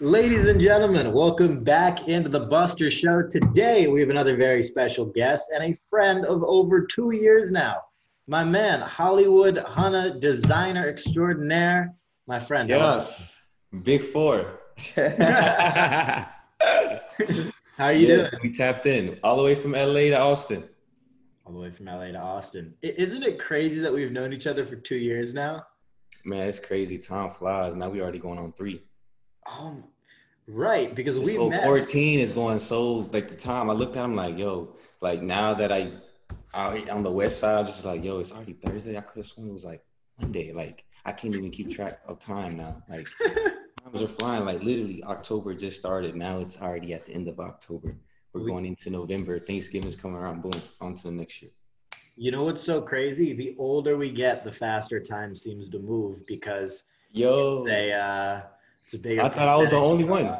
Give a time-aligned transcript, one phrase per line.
[0.00, 3.22] Ladies and gentlemen, welcome back into the Buster Show.
[3.28, 7.78] Today we have another very special guest and a friend of over two years now.
[8.28, 11.96] My man, Hollywood Hunna, designer extraordinaire,
[12.28, 12.68] my friend.
[12.68, 13.40] Yes,
[13.82, 14.60] big four.
[14.94, 16.26] How
[17.78, 18.40] are you Yes, doing?
[18.44, 20.62] We tapped in all the way from LA to Austin.
[21.44, 22.72] All the way from LA to Austin.
[22.82, 25.64] Isn't it crazy that we've known each other for two years now?
[26.24, 26.98] Man, it's crazy.
[26.98, 27.74] Time flies.
[27.74, 28.84] Now we already going on three.
[29.48, 29.84] Um,
[30.46, 31.62] right, because we whole met.
[31.62, 35.54] quarantine is going so like the time I looked at him like, yo, like now
[35.54, 35.92] that I
[36.54, 38.96] out on the west side, I'm just like, yo, it's already Thursday.
[38.96, 39.82] I could have sworn it was like
[40.20, 40.52] Monday.
[40.52, 42.82] Like I can't even keep track of time now.
[42.88, 43.06] Like
[43.84, 44.44] times are flying.
[44.44, 46.14] Like literally October just started.
[46.16, 47.96] Now it's already at the end of October.
[48.32, 49.38] We're We- going into November.
[49.38, 50.42] Thanksgiving's coming around.
[50.42, 51.50] Boom, on to the next year.
[52.16, 53.32] You know what's so crazy?
[53.32, 58.40] The older we get, the faster time seems to move because Yo, they uh
[58.92, 60.34] it's I thought I was the only one.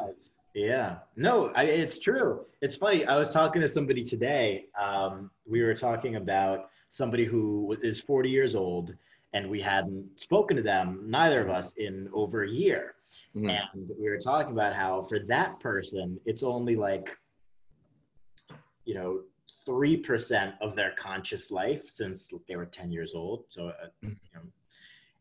[0.53, 0.97] Yeah.
[1.15, 2.45] No, I, it's true.
[2.61, 3.05] It's funny.
[3.05, 4.65] I was talking to somebody today.
[4.79, 8.93] Um, we were talking about somebody who is 40 years old,
[9.33, 12.95] and we hadn't spoken to them, neither of us, in over a year.
[13.35, 13.59] Mhm.
[13.73, 17.17] And we were talking about how for that person, it's only like,
[18.85, 19.21] you know,
[19.65, 23.45] 3% of their conscious life since they were 10 years old.
[23.49, 24.41] So, uh, you know,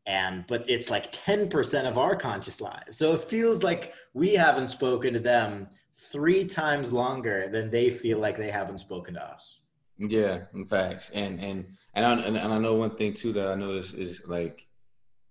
[0.09, 2.97] and but it's like 10% of our conscious lives.
[2.97, 8.19] So it feels like we haven't spoken to them three times longer than they feel
[8.19, 9.61] like they haven't spoken to us.
[9.99, 13.55] Yeah, in fact and and and I, and I know one thing too that I
[13.55, 14.67] notice is like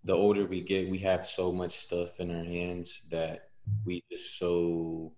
[0.03, 3.49] the older we get, we have so much stuff in our hands that
[3.83, 5.11] we just so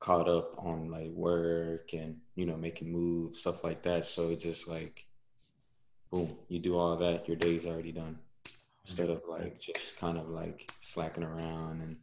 [0.00, 4.04] caught up on like work and you know making moves, stuff like that.
[4.04, 5.06] So it's just like,
[6.12, 8.18] boom, you do all that, your day's already done.
[8.88, 11.96] Instead of like just kind of like slacking around and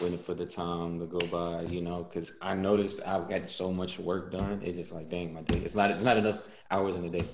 [0.00, 3.72] waiting for the time to go by, you know, because I noticed I've got so
[3.72, 4.60] much work done.
[4.64, 5.58] It's just like, dang, my day.
[5.58, 5.90] It's not.
[5.90, 7.24] It's not enough hours in a day.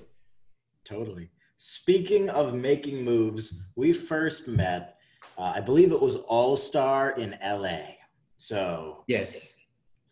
[0.85, 1.31] Totally.
[1.59, 4.97] Speaking of making moves, we first met,
[5.37, 7.81] uh, I believe it was All Star in LA.
[8.39, 9.53] So Yes.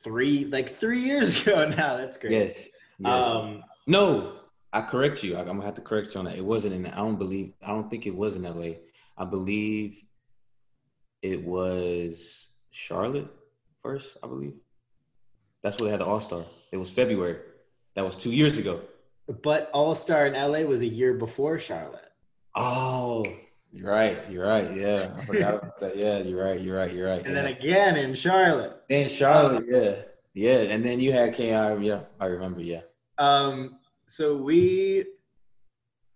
[0.05, 1.97] three, like three years ago now.
[1.97, 2.33] That's great.
[2.33, 2.69] Yes.
[2.99, 3.25] Yes.
[3.25, 4.40] Um, no,
[4.73, 5.37] I correct you.
[5.37, 6.37] I, I'm gonna have to correct you on that.
[6.37, 6.87] It wasn't in.
[6.87, 7.53] I don't believe.
[7.67, 8.75] I don't think it was in LA.
[9.19, 9.97] I believe
[11.23, 13.29] it was Charlotte
[13.83, 14.17] first.
[14.23, 14.55] I believe.
[15.63, 16.45] That's where they had the All Star.
[16.73, 17.37] It was February.
[17.95, 18.81] That was two years ago.
[19.43, 22.05] but All Star in LA was a year before Charlotte.
[22.55, 23.25] Oh,
[23.73, 24.19] you're right.
[24.31, 24.75] You're right.
[24.75, 25.97] Yeah, I forgot about that.
[25.97, 26.61] Yeah, you're right.
[26.61, 26.93] You're right.
[26.93, 27.25] You're right.
[27.27, 28.83] And then again in Charlotte.
[28.89, 29.95] In Charlotte, yeah,
[30.35, 31.49] yeah, and then you had Ki.
[31.49, 32.61] Yeah, I remember.
[32.63, 32.81] Yeah,
[33.19, 33.80] Um,
[34.11, 35.07] so we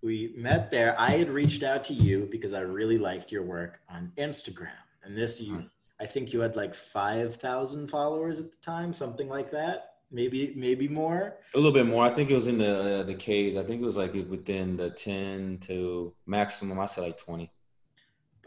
[0.03, 0.99] we met there.
[0.99, 4.83] I had reached out to you because I really liked your work on Instagram.
[5.05, 5.71] And this you Mhm.
[6.01, 9.95] I think you had like five thousand followers at the time, something like that.
[10.11, 11.39] Maybe maybe more.
[11.55, 12.05] a little bit more.
[12.05, 13.57] I think it was in the uh, the cage.
[13.57, 16.81] I think it was like within the ten to maximum.
[16.81, 17.53] I said like twenty.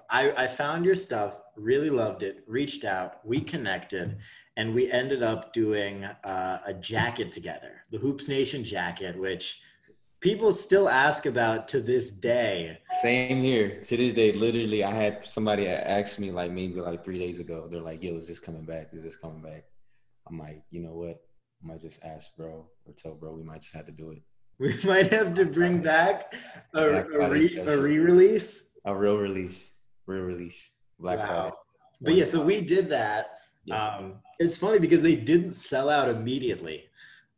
[0.09, 4.19] I, I found your stuff, really loved it, reached out, we connected,
[4.57, 9.61] and we ended up doing uh, a jacket together, the Hoops Nation jacket, which
[10.19, 12.79] people still ask about to this day.
[13.01, 13.77] Same here.
[13.77, 17.67] To this day, literally, I had somebody ask me like maybe like three days ago.
[17.69, 18.89] They're like, "Yo, is this coming back?
[18.91, 19.65] Is this coming back?"
[20.27, 21.21] I'm like, you know what?
[21.63, 23.31] I might just ask bro or tell bro.
[23.33, 24.21] We might just have to do it.
[24.59, 26.33] We might have to bring back
[26.73, 28.69] a, a, re, a re-release.
[28.85, 29.69] A real release,
[30.07, 31.51] real release, Black Friday.
[32.01, 33.37] But yeah, so we did that.
[33.65, 33.79] Yes.
[33.79, 36.83] Um, it's funny because they didn't sell out immediately.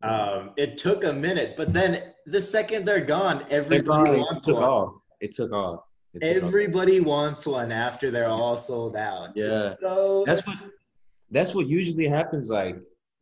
[0.02, 4.56] Um, it took a minute, but then the second they're gone, everybody it wants took
[4.56, 4.64] one.
[4.64, 4.94] off.
[5.20, 5.84] It took off.
[6.14, 6.48] It took off.
[6.48, 9.32] Everybody wants one after they're all sold out.
[9.36, 9.76] Yeah.
[9.82, 10.58] So that's what
[11.32, 12.78] that's what usually happens like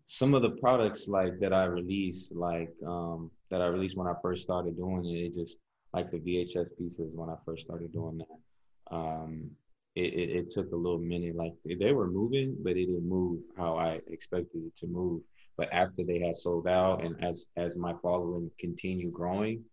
[0.06, 4.14] some of the products like that i release like um that i released when i
[4.22, 5.58] first started doing it it just
[5.94, 9.50] like the vhs pieces when i first started doing that um
[9.98, 13.40] it, it, it took a little minute like they were moving but it didn't move
[13.58, 15.22] how i expected it to move
[15.58, 19.64] but after they had sold out and as as my following continued growing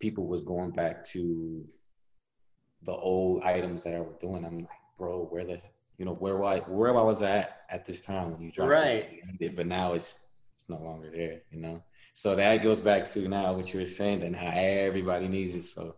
[0.00, 1.64] people was going back to
[2.84, 4.68] the old items that i were doing i'm like
[4.98, 5.60] bro where the
[5.98, 9.22] you know where I where I was at at this time when you dropped Right.
[9.40, 10.20] this, but now it's
[10.54, 11.82] it's no longer there, you know.
[12.14, 15.64] So that goes back to now what you were saying, then how everybody needs it.
[15.64, 15.96] So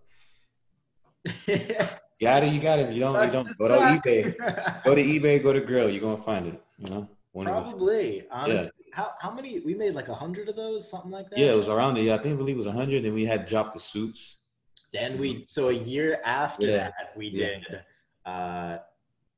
[2.20, 2.88] got it, you got it.
[2.88, 3.58] If you don't, you don't.
[3.58, 4.84] Go to eBay.
[4.84, 5.42] Go to eBay.
[5.42, 5.92] Go to Grailed.
[5.92, 6.62] You're gonna find it.
[6.78, 7.08] You know.
[7.34, 8.26] Probably.
[8.30, 9.60] Honestly, how how many?
[9.60, 11.38] We made like a hundred of those, something like that.
[11.38, 12.02] Yeah, it was around there.
[12.04, 14.38] Yeah, I think I believe it was a 100, and we had dropped the suits.
[14.92, 16.76] Then we so a year after Yeah.
[16.88, 17.46] that we Yeah.
[17.46, 17.82] did
[18.26, 18.78] uh,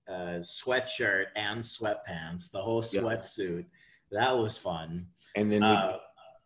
[0.09, 3.01] a sweatshirt and sweatpants, the whole Yeah.
[3.03, 3.67] sweatsuit.
[4.13, 5.07] That was fun.
[5.37, 5.99] And then we, Uh,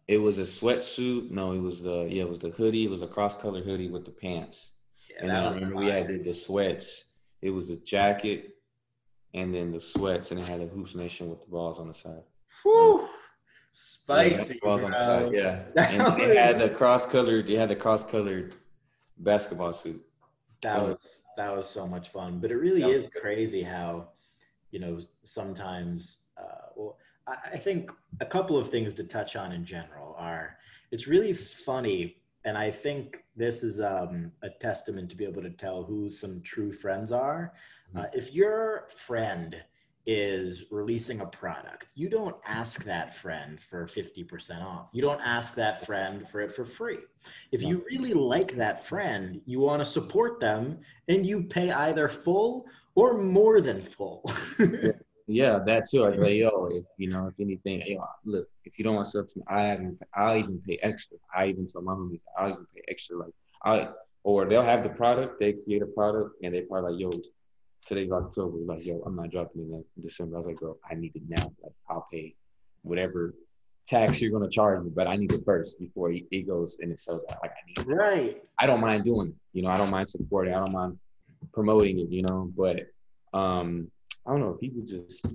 [0.08, 1.30] it was a sweatsuit.
[1.30, 2.84] No, it was the yeah, it was the hoodie.
[2.84, 4.72] It was a cross color hoodie with the pants.
[5.16, 7.04] Yeah, and I remember we had the, the sweats.
[7.42, 8.56] It was a jacket,
[9.34, 11.94] and then the sweats, and it had a hoops nation with the balls on the
[11.94, 12.22] side.
[12.62, 13.00] Whew.
[13.02, 13.06] Yeah,
[13.72, 14.60] Spicy.
[14.62, 15.62] on the side, yeah.
[15.76, 17.46] And they had the cross colored.
[17.48, 18.54] They had the cross colored
[19.18, 20.04] basketball suit.
[20.62, 24.08] that Uh, was that was so much fun but it really is crazy how
[24.72, 26.96] you know sometimes uh, well
[27.28, 27.90] I, I think
[28.20, 30.56] a couple of things to touch on in general are
[30.90, 35.50] it's really funny and i think this is um, a testament to be able to
[35.50, 37.52] tell who some true friends are.
[37.96, 39.56] Uh, if your friend
[40.06, 44.88] is releasing a product you don't ask that friend for 50% off.
[44.92, 46.98] You don't ask that friend for it for free.
[47.52, 52.08] If you really like that friend, you want to support them and you pay either
[52.08, 54.30] full or more than full.
[55.26, 56.04] Yeah, that too.
[56.04, 59.06] I was like, yo, if you know, if anything, yo, look, if you don't want
[59.06, 61.16] stuff to me, I even, I'll even pay extra.
[61.34, 63.16] I even tell my homies, I'll even pay extra.
[63.16, 63.32] Like,
[63.64, 63.88] I
[64.22, 67.20] or they'll have the product, they create a product, and they probably like, yo,
[67.86, 70.36] today's October, like, yo, I'm not dropping it in December.
[70.36, 71.52] I was like, bro, I need it now.
[71.62, 72.34] Like, I'll pay
[72.82, 73.34] whatever
[73.86, 76.92] tax you're gonna charge me, but I need it first before it it goes and
[76.92, 77.38] it sells out.
[77.42, 77.94] Like, I need it.
[77.94, 78.42] right.
[78.58, 79.34] I don't mind doing it.
[79.52, 80.54] You know, I don't mind supporting.
[80.54, 80.98] I don't mind
[81.52, 82.10] promoting it.
[82.10, 82.86] You know, but
[83.32, 83.90] um,
[84.26, 84.54] I don't know.
[84.54, 85.26] People just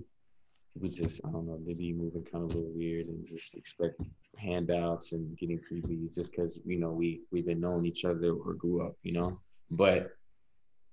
[0.74, 1.60] people just I don't know.
[1.66, 4.02] They be moving kind of a little weird and just expect
[4.38, 8.54] handouts and getting freebies just because you know we we've been knowing each other or
[8.54, 8.96] grew up.
[9.04, 9.40] You know,
[9.72, 10.12] but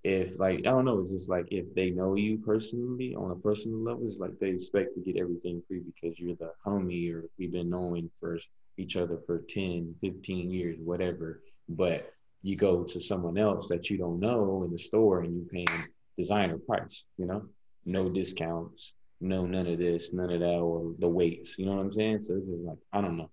[0.04, 3.36] if like I don't know, it's just like if they know you personally on a
[3.36, 7.24] personal level, it's like they expect to get everything free because you're the homie or
[7.38, 8.38] we've been knowing for
[8.76, 11.42] each other for 10, 15 years, whatever.
[11.68, 12.10] But
[12.42, 15.88] you go to someone else that you don't know in the store and you paying
[16.16, 17.42] designer price, you know,
[17.86, 21.58] no discounts, no none of this, none of that, or the weights.
[21.58, 22.20] You know what I'm saying?
[22.20, 23.30] So it's just like I don't know.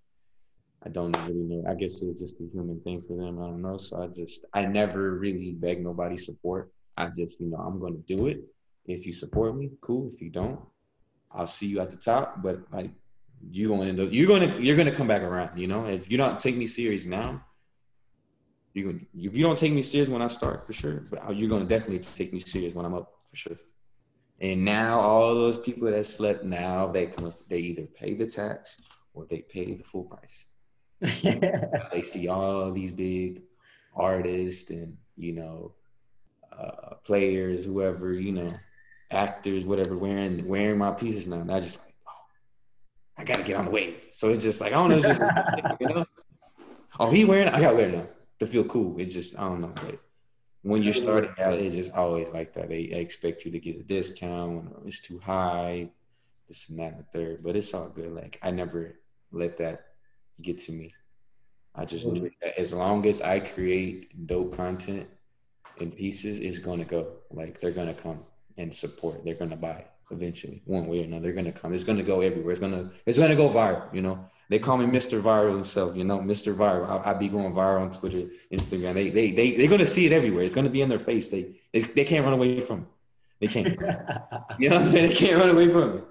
[0.86, 1.64] I don't really know.
[1.70, 3.42] I guess it's just a human thing for them.
[3.42, 3.78] I don't know.
[3.78, 6.72] So I just I never really beg nobody's support.
[6.98, 8.42] I just you know I'm gonna do it.
[8.86, 10.10] If you support me, cool.
[10.14, 10.60] If you don't,
[11.32, 12.44] I'll see you at the top.
[12.44, 12.92] But like
[13.50, 15.58] you to end up, you're gonna you're gonna come back around.
[15.58, 17.44] You know, if you don't take me serious now,
[18.74, 21.66] you if you don't take me serious when I start for sure, but you're gonna
[21.66, 23.58] definitely take me serious when I'm up for sure.
[24.42, 28.78] And now all those people that slept now they come they either pay the tax
[29.14, 30.46] or they pay the full price.
[31.92, 33.44] They see all these big
[33.96, 35.74] artists and you know
[36.58, 38.50] uh, players, whoever you know,
[39.12, 41.42] actors, whatever, wearing wearing my pieces now.
[41.42, 42.26] And I just like, oh,
[43.18, 43.96] I gotta get on the wave.
[44.12, 45.22] So it's just like I don't know, it's just
[45.80, 46.06] you know,
[47.00, 48.08] oh he wearing, it, I gotta wear it now
[48.40, 49.00] to feel cool.
[49.00, 50.00] It's just I don't know, but
[50.64, 52.70] when you're starting out, it's just always like that.
[52.70, 55.90] They, expect you to get a discount or it's too high,
[56.48, 57.44] this and that and the third.
[57.44, 58.14] But it's all good.
[58.14, 58.96] Like I never
[59.32, 59.88] let that
[60.42, 60.94] get to me.
[61.76, 62.24] I just mm-hmm.
[62.24, 65.08] knew that as long as I create dope content
[65.80, 67.08] and pieces, it's gonna go.
[67.30, 68.20] Like they're gonna come
[68.58, 69.26] and support.
[69.26, 71.24] They're gonna buy eventually, one way or another.
[71.24, 71.74] They're gonna come.
[71.74, 72.52] It's gonna go everywhere.
[72.52, 73.94] It's gonna it's gonna go viral.
[73.94, 75.20] You know, they call me Mr.
[75.20, 75.96] Viral himself.
[75.98, 76.54] You know, Mr.
[76.56, 76.88] Viral.
[76.88, 78.94] I, I be going viral on Twitter, Instagram.
[78.94, 80.44] They they they they're gonna see it everywhere.
[80.44, 81.30] It's gonna be in their face.
[81.30, 82.88] They they, they can't run away from it.
[83.42, 83.68] They can't.
[84.60, 85.10] you know what I'm saying?
[85.10, 86.04] They can't run away from it.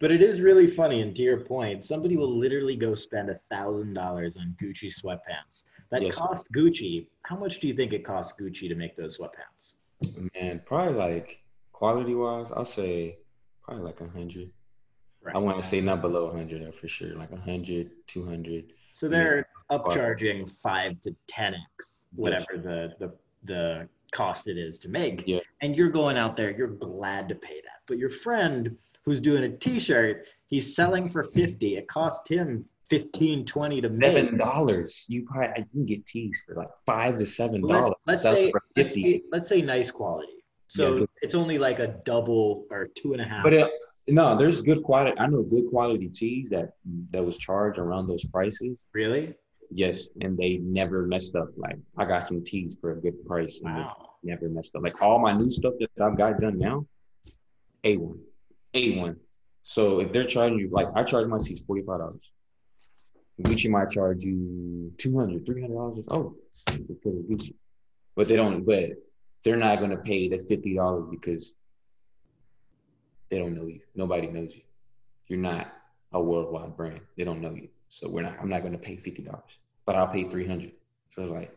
[0.00, 3.34] but it is really funny and to your point somebody will literally go spend a
[3.52, 6.16] thousand dollars on gucci sweatpants that Yes.
[6.16, 9.64] cost gucci how much do you think it cost gucci to make those sweatpants
[10.34, 11.28] Man, probably like
[11.72, 13.18] quality wise, I'll say
[13.64, 14.50] probably like a hundred.
[15.22, 15.34] Right.
[15.34, 18.72] I want to say not below 100 for sure, like 100, 200.
[18.96, 23.14] so they're upcharging 5 to 10x whatever the the
[23.44, 25.24] the cost it is to make.
[25.26, 25.40] Yeah.
[25.62, 27.80] and you're going out there you're glad to pay that.
[27.86, 33.46] But your friend who's doing a t-shirt he's selling for 50 it cost him 15
[33.46, 34.16] 20 to make.
[34.16, 35.06] Seven dollars.
[35.08, 37.96] You probably I can get tees for like five to seven let's, dollars.
[38.06, 40.44] let's say for let's say let's say nice quality.
[40.68, 43.44] So Yeah, it's only like a double or two and a half.
[43.44, 43.70] But it,
[44.08, 45.18] no, there's good quality.
[45.18, 46.72] I know good quality tees that
[47.10, 48.78] that was charged around those prices.
[48.92, 49.34] really
[49.74, 51.48] Yes, and they never messed up.
[51.56, 54.82] Like I got some tees for a good price, and wow never messed up.
[54.82, 56.86] Like all my new stuff that I've got done now,
[57.84, 58.20] a one,
[58.74, 59.16] a one.
[59.62, 62.30] So if they're charging you, like I charge my tees forty five dollars.
[63.40, 66.04] Gucci might charge you 200 $300.
[66.08, 66.36] Oh,
[66.86, 67.54] because of Gucci.
[68.14, 68.90] But they don't, but
[69.42, 71.52] they're not going to pay the $50 because
[73.32, 73.80] they don't know you.
[73.94, 74.60] Nobody knows you.
[75.26, 75.72] You're not
[76.12, 77.00] a worldwide brand.
[77.16, 77.68] They don't know you.
[77.88, 79.26] So we're not, I'm not going to pay $50,
[79.86, 80.70] but I'll pay 300.
[81.08, 81.50] So it's like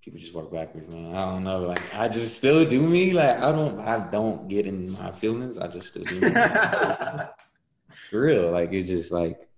[0.00, 1.12] people just work backwards, man.
[1.12, 1.62] I don't know.
[1.62, 3.12] Like I just still do me.
[3.12, 5.58] Like I don't I don't get in my feelings.
[5.58, 6.30] I just still do me.
[8.10, 8.50] For real.
[8.52, 9.48] Like it's just like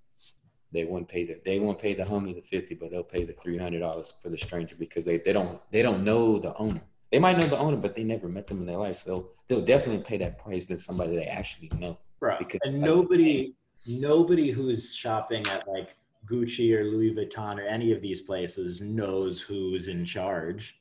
[0.73, 3.33] they won't pay the they won't pay the homie the 50, but they'll pay the
[3.35, 6.83] three hundred dollars for the stranger because they, they don't they don't know the owner.
[7.11, 8.97] They might know the owner, but they never met them in their life.
[8.97, 11.99] So they'll they'll definitely pay that price to somebody they actually know.
[12.21, 12.39] Right.
[12.39, 13.55] Because and like, nobody
[13.87, 15.97] nobody who's shopping at like
[16.27, 20.81] Gucci or Louis Vuitton or any of these places knows who's in charge.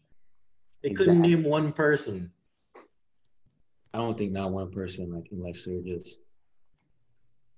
[0.81, 2.31] They couldn't name one person.
[3.93, 6.21] I don't think not one person, like unless they're just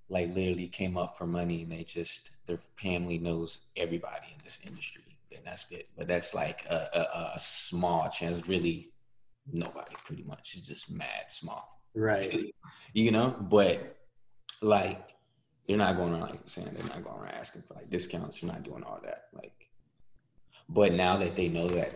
[0.10, 4.60] like literally came up for money and they just their family knows everybody in this
[4.66, 5.90] industry and that's it.
[5.98, 8.48] But that's like a, a, a small chance.
[8.48, 8.92] Really,
[9.52, 10.56] nobody pretty much.
[10.58, 11.82] It's just mad small.
[11.96, 12.54] Right.
[12.94, 13.98] you know, but
[14.62, 15.14] like
[15.68, 18.42] you're not going around like saying they're not going around asking for like discounts.
[18.42, 19.26] You're not doing all that.
[19.34, 19.54] Like,
[20.70, 21.94] but now that they know that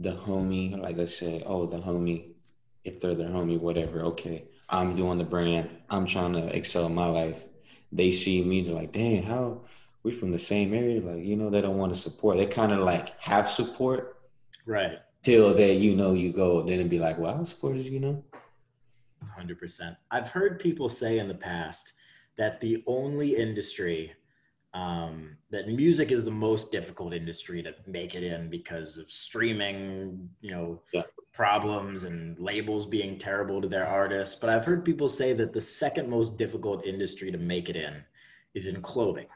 [0.00, 2.32] the homie, like let's say, oh, the homie,
[2.84, 5.70] if they're their homie, whatever, okay, I'm doing the brand.
[5.88, 7.44] I'm trying to excel in my life.
[7.90, 9.62] They see me, they're like, dang, how
[10.02, 11.00] we from the same area?
[11.00, 12.36] Like, you know, they don't want to support.
[12.36, 14.18] They kind of like have support.
[14.66, 14.98] Right.
[15.22, 18.22] Till that, you know, you go, then it'd be like, well, I supported you know.
[19.38, 19.96] 100%.
[20.10, 21.92] I've heard people say in the past
[22.36, 24.12] that the only industry
[24.74, 30.28] um, that music is the most difficult industry to make it in because of streaming,
[30.40, 31.02] you know, yeah.
[31.32, 34.36] problems and labels being terrible to their artists.
[34.36, 38.04] But I've heard people say that the second most difficult industry to make it in
[38.54, 39.26] is in clothing.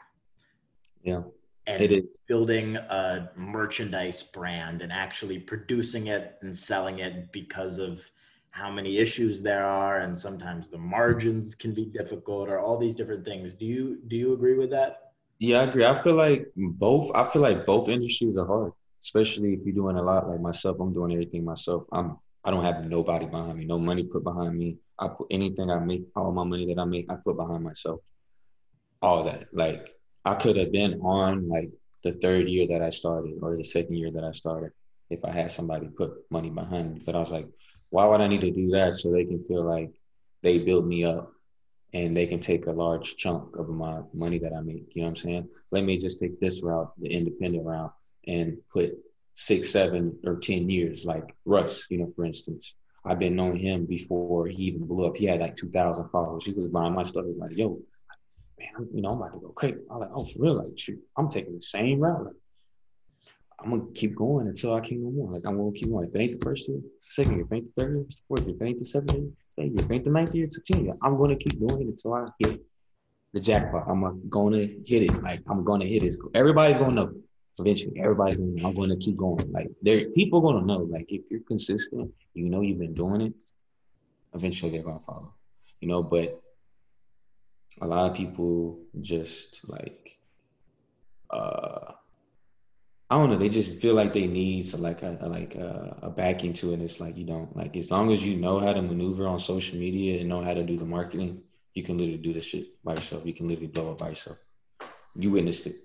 [1.03, 1.23] Yeah.
[1.67, 2.05] And it is.
[2.27, 8.03] building a merchandise brand and actually producing it and selling it because of
[8.51, 12.95] how many issues there are and sometimes the margins can be difficult or all these
[12.95, 13.55] different things.
[13.55, 15.13] Do you do you agree with that?
[15.39, 15.85] Yeah, I agree.
[15.85, 17.11] I feel like both.
[17.15, 20.29] I feel like both industries are hard, especially if you're doing a lot.
[20.29, 21.85] Like myself, I'm doing everything myself.
[21.93, 22.19] I'm.
[22.45, 24.77] I don't have nobody behind me, no money put behind me.
[24.99, 28.01] I put anything I make, all my money that I make, I put behind myself.
[29.01, 29.47] All that.
[29.53, 29.95] Like
[30.25, 31.71] I could have been on like
[32.03, 34.73] the third year that I started or the second year that I started
[35.11, 37.03] if I had somebody put money behind me.
[37.05, 37.49] But I was like,
[37.91, 39.91] why would I need to do that so they can feel like
[40.43, 41.33] they build me up
[41.93, 44.95] and they can take a large chunk of my money that I make.
[44.95, 45.49] You know what I'm saying?
[45.71, 47.93] Let me just take this route, the independent route,
[48.27, 48.93] and put
[49.35, 51.87] six, seven, or ten years, like Russ.
[51.91, 52.75] You know, for instance,
[53.05, 55.17] I've been knowing him before he even blew up.
[55.17, 56.45] He had like two thousand followers.
[56.45, 57.25] He was buying my stuff.
[57.25, 57.81] He was like, "Yo,
[58.63, 60.55] man, you know, I'm about to go crazy." I'm like, "Oh, for real?
[60.55, 62.25] Like, shoot, I'm taking the same route.
[62.25, 62.35] Like,
[63.61, 65.33] I'm gonna keep going until I can no more.
[65.33, 66.09] Like, I'm gonna keep going.
[66.09, 67.45] If it ain't the first year, it's the second year.
[67.45, 68.55] If it ain't the third year, it's the fourth year.
[68.55, 69.29] If it ain't the seventh year,
[69.59, 70.95] eighth year, If ain't the ninth year, it's a 10 year.
[71.03, 72.61] I'm going to keep doing it until I hit
[73.33, 73.85] the jackpot.
[73.89, 75.23] I'm going to hit it.
[75.23, 76.15] Like, I'm going to hit it.
[76.35, 77.13] Everybody's going to know.
[77.59, 79.51] Eventually, everybody's going to I'm going to keep going.
[79.53, 80.79] Like, there, people going to know.
[80.79, 83.35] Like, if you're consistent, you know you've been doing it,
[84.35, 85.35] eventually they're to follow.
[85.81, 86.42] You know, but
[87.81, 90.19] a lot of people just like,
[91.31, 91.93] uh,
[93.11, 93.37] I don't know.
[93.37, 96.75] They just feel like they need some, like a, like a, a, backing to it.
[96.75, 99.39] And it's like you don't like as long as you know how to maneuver on
[99.39, 101.43] social media and know how to do the marketing,
[101.75, 103.27] you can literally do this shit by yourself.
[103.27, 104.39] You can literally blow up by yourself.
[105.15, 105.77] You witnessed it.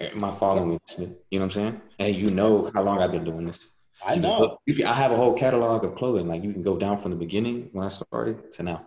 [0.00, 1.24] Eh, my following witnessed it.
[1.30, 1.80] You know what I'm saying?
[1.98, 3.58] And you know how long I've been doing this.
[4.04, 4.38] I you know.
[4.38, 6.28] Can, you can, I have a whole catalog of clothing.
[6.28, 8.86] Like you can go down from the beginning when I started to now.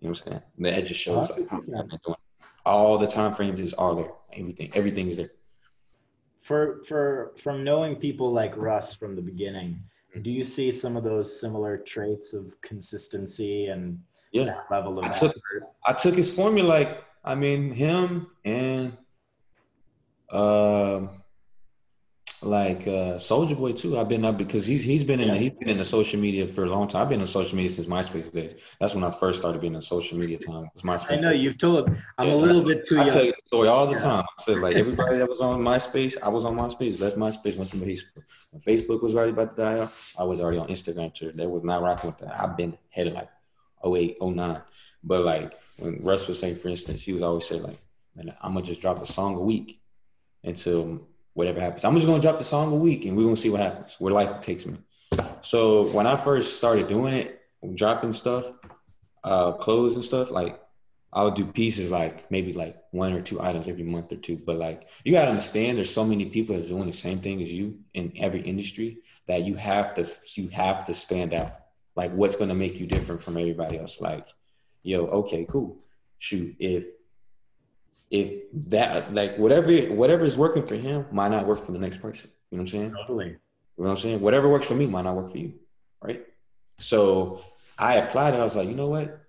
[0.00, 0.42] You know what I'm saying?
[0.58, 2.16] That just shows like how I've been doing.
[2.66, 4.10] All the time frames is all there.
[4.32, 5.30] Everything, everything is there
[6.44, 10.22] for for from knowing people like Russ from the beginning, mm-hmm.
[10.22, 13.98] do you see some of those similar traits of consistency and
[14.30, 15.34] yeah level of I took,
[15.86, 18.92] I took his formula like I mean him and
[20.30, 21.22] um
[22.44, 23.98] like uh Soulja Boy too.
[23.98, 25.34] I've been up because he's he's been in yeah.
[25.34, 27.02] the, he's been in the social media for a long time.
[27.02, 28.54] I've been in social media since MySpace days.
[28.80, 30.68] That's when I first started being in social media time.
[30.74, 31.12] Was MySpace.
[31.12, 31.42] I know days.
[31.42, 31.88] you've told.
[32.18, 32.96] I'm yeah, a little bit too.
[32.98, 33.14] I young.
[33.14, 33.98] tell you the story all the yeah.
[33.98, 34.24] time.
[34.24, 37.00] I said like everybody that was on MySpace, I was on MySpace.
[37.00, 38.24] Left MySpace, went to Facebook.
[38.50, 41.32] When Facebook was already about to die off, I was already on Instagram too.
[41.34, 42.40] They was not rocking with that.
[42.40, 43.28] I've been headed like
[43.84, 44.60] 08, 09.
[45.02, 47.78] But like when Russ was saying, for instance, he was always saying like,
[48.14, 49.80] man, I'm gonna just drop a song a week
[50.42, 51.84] until whatever happens.
[51.84, 54.12] I'm just gonna drop the song a week and we're gonna see what happens, where
[54.12, 54.78] life takes me.
[55.42, 57.40] So when I first started doing it,
[57.74, 58.50] dropping stuff,
[59.22, 60.60] uh, clothes and stuff, like
[61.12, 64.36] I would do pieces like maybe like one or two items every month or two.
[64.36, 67.52] But like you gotta understand there's so many people that's doing the same thing as
[67.52, 71.52] you in every industry that you have to you have to stand out.
[71.96, 74.00] Like what's gonna make you different from everybody else?
[74.00, 74.28] Like,
[74.82, 75.78] yo, okay, cool.
[76.18, 76.86] Shoot, if
[78.14, 78.30] if
[78.70, 82.30] that like whatever whatever is working for him might not work for the next person.
[82.50, 82.94] You know what I'm saying?
[82.94, 83.26] Totally.
[83.26, 83.32] You
[83.78, 84.20] know what I'm saying?
[84.20, 85.54] Whatever works for me might not work for you,
[86.00, 86.24] right?
[86.78, 87.40] So
[87.76, 88.36] I applied it.
[88.36, 89.20] I was like, you know what?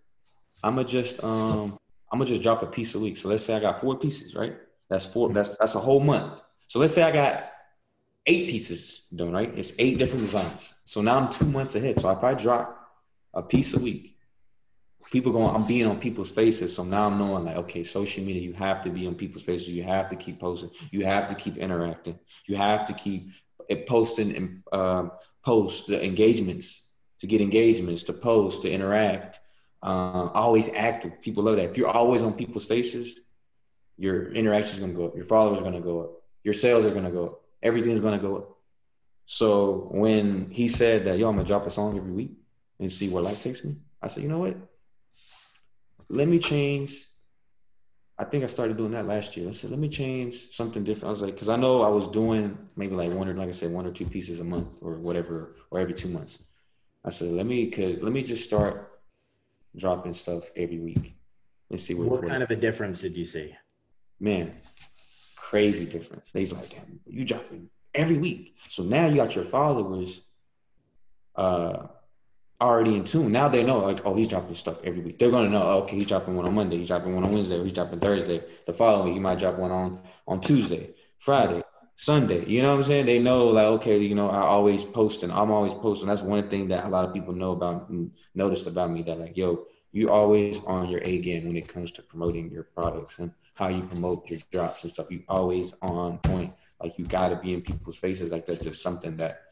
[0.63, 1.79] I'm gonna just um
[2.11, 3.17] I'm gonna just drop a piece a week.
[3.17, 4.55] So let's say I got four pieces, right?
[4.87, 5.33] That's four.
[5.33, 6.43] That's that's a whole month.
[6.67, 7.51] So let's say I got
[8.27, 9.51] eight pieces done, right?
[9.57, 10.75] It's eight different designs.
[10.85, 11.99] So now I'm two months ahead.
[11.99, 12.87] So if I drop
[13.33, 14.14] a piece a week,
[15.11, 16.75] people going, I'm being on people's faces.
[16.75, 19.69] So now I'm knowing like, okay, social media, you have to be on people's faces.
[19.69, 20.71] You have to keep posting.
[20.91, 22.19] You have to keep interacting.
[22.45, 23.29] You have to keep
[23.87, 25.11] posting and um,
[25.43, 26.83] post the engagements
[27.19, 29.39] to get engagements, to post, to interact.
[29.81, 31.21] Uh, always active.
[31.21, 31.69] People love that.
[31.69, 33.19] If you're always on people's faces,
[33.97, 35.15] your interaction is going to go up.
[35.15, 36.11] Your followers are going to go up.
[36.43, 37.41] Your sales are going to go up.
[37.61, 38.57] Everything's going to go up.
[39.25, 42.31] So when he said that, yo, I'm going to drop a song every week
[42.79, 44.57] and see where life takes me, I said, you know what?
[46.09, 47.05] Let me change.
[48.17, 49.49] I think I started doing that last year.
[49.49, 51.07] I said, let me change something different.
[51.07, 53.51] I was like, because I know I was doing maybe like one or, like I
[53.51, 56.39] said, one or two pieces a month or whatever, or every two months.
[57.03, 59.01] I said, let me, could, let me just start
[59.75, 61.15] dropping stuff every week
[61.69, 62.07] and see what.
[62.07, 63.53] What kind of a difference did you see?
[64.19, 64.53] Man,
[65.35, 66.31] crazy difference.
[66.31, 68.55] They's like, damn, you dropping every week.
[68.69, 70.21] So now you got your followers
[71.35, 71.87] uh,
[72.61, 73.31] already in tune.
[73.31, 75.19] Now they know, like, oh, he's dropping stuff every week.
[75.19, 77.61] They're gonna know, oh, okay, he's dropping one on Monday, he's dropping one on Wednesday,
[77.63, 78.41] he's dropping Thursday.
[78.65, 81.63] The following week, he might drop one on on Tuesday, Friday,
[81.95, 82.45] Sunday.
[82.45, 83.05] You know what I'm saying?
[83.05, 85.31] They know, like, okay, you know, I always posting.
[85.31, 86.07] I'm always posting.
[86.07, 87.91] That's one thing that a lot of people know about,
[88.33, 89.01] noticed about me.
[89.01, 92.63] That like, yo, you always on your A game when it comes to promoting your
[92.63, 95.09] products and how you promote your drops and stuff.
[95.09, 96.53] You always on point.
[96.81, 98.31] Like you got to be in people's faces.
[98.31, 99.44] Like that's just something that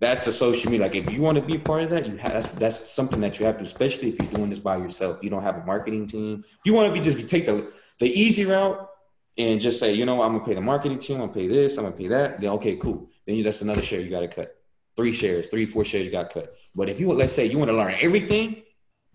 [0.00, 0.86] that's the social media.
[0.86, 3.38] Like if you want to be part of that, you have that's, that's something that
[3.38, 5.22] you have to, especially if you're doing this by yourself.
[5.22, 6.44] You don't have a marketing team.
[6.64, 8.88] You want to be just take the the easy route
[9.36, 11.16] and just say, you know, I'm gonna pay the marketing team.
[11.16, 11.76] I'm gonna pay this.
[11.76, 12.40] I'm gonna pay that.
[12.40, 13.08] Then okay, cool.
[13.26, 14.56] Then you, that's another share you got to cut.
[14.96, 16.56] Three shares, three, four shares you got cut.
[16.74, 18.62] But if you let's say you want to learn everything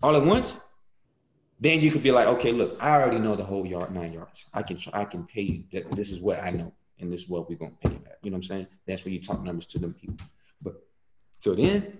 [0.02, 0.60] all at once,
[1.60, 4.46] then you could be like, okay, look, I already know the whole yard, nine yards.
[4.54, 7.28] I can I can pay you that this is what I know, and this is
[7.28, 8.16] what we're gonna pay you back.
[8.22, 8.66] You know what I'm saying?
[8.86, 10.16] That's when you talk numbers to them people.
[11.44, 11.98] So then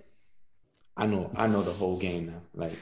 [0.97, 2.41] I know I know the whole game now.
[2.55, 2.75] Like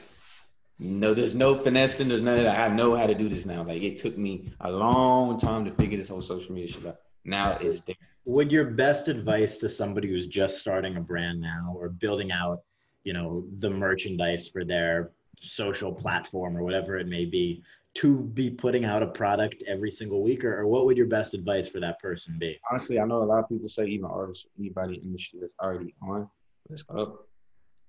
[0.78, 2.58] no, there's no finessing, there's none of that.
[2.58, 3.62] I know how to do this now.
[3.62, 6.96] Like it took me a long time to figure this whole social media shit out.
[7.26, 7.96] Now it's there.
[8.24, 12.62] Would your best advice to somebody who's just starting a brand now or building out,
[13.02, 17.62] you know, the merchandise for their social platform or whatever it may be
[17.96, 21.34] to be putting out a product every single week or, or, what would your best
[21.34, 24.46] advice for that person be honestly i know a lot of people say even artists
[24.58, 26.28] anybody in the industry that's already on
[26.68, 27.02] let's go.
[27.02, 27.28] up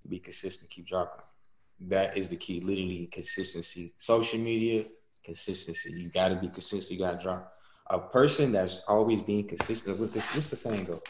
[0.08, 1.24] be consistent keep dropping
[1.80, 4.86] that is the key literally consistency social media
[5.24, 7.54] consistency you got to be consistent you got to drop
[7.90, 11.02] a person that's always being consistent with this what's the saying go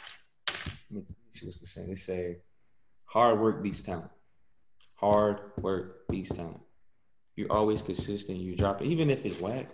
[1.34, 2.38] see what's the saying they say
[3.06, 4.10] hard work beats talent
[4.96, 6.62] hard work beats talent.
[7.36, 8.38] You're always consistent.
[8.40, 9.68] You drop it, even if it's whack.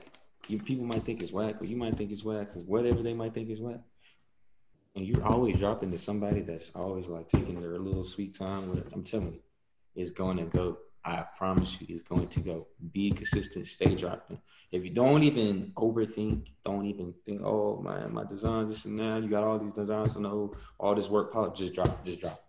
[0.48, 3.14] You people might think it's whack, or you might think it's whack, or whatever they
[3.14, 3.80] might think is whack.
[4.96, 8.70] And you're always dropping to somebody that's always like taking their little sweet time.
[8.70, 8.88] With it.
[8.94, 9.40] I'm telling you,
[9.96, 10.78] it's going to go.
[11.04, 12.68] I promise you, it's going to go.
[12.92, 13.68] Be consistent.
[13.68, 14.40] Stay dropping.
[14.72, 19.24] If you don't even overthink, don't even think, oh man, my designs this and that.
[19.24, 21.34] You got all these designs and all, all this work.
[21.56, 22.06] Just drop.
[22.06, 22.44] Just drop.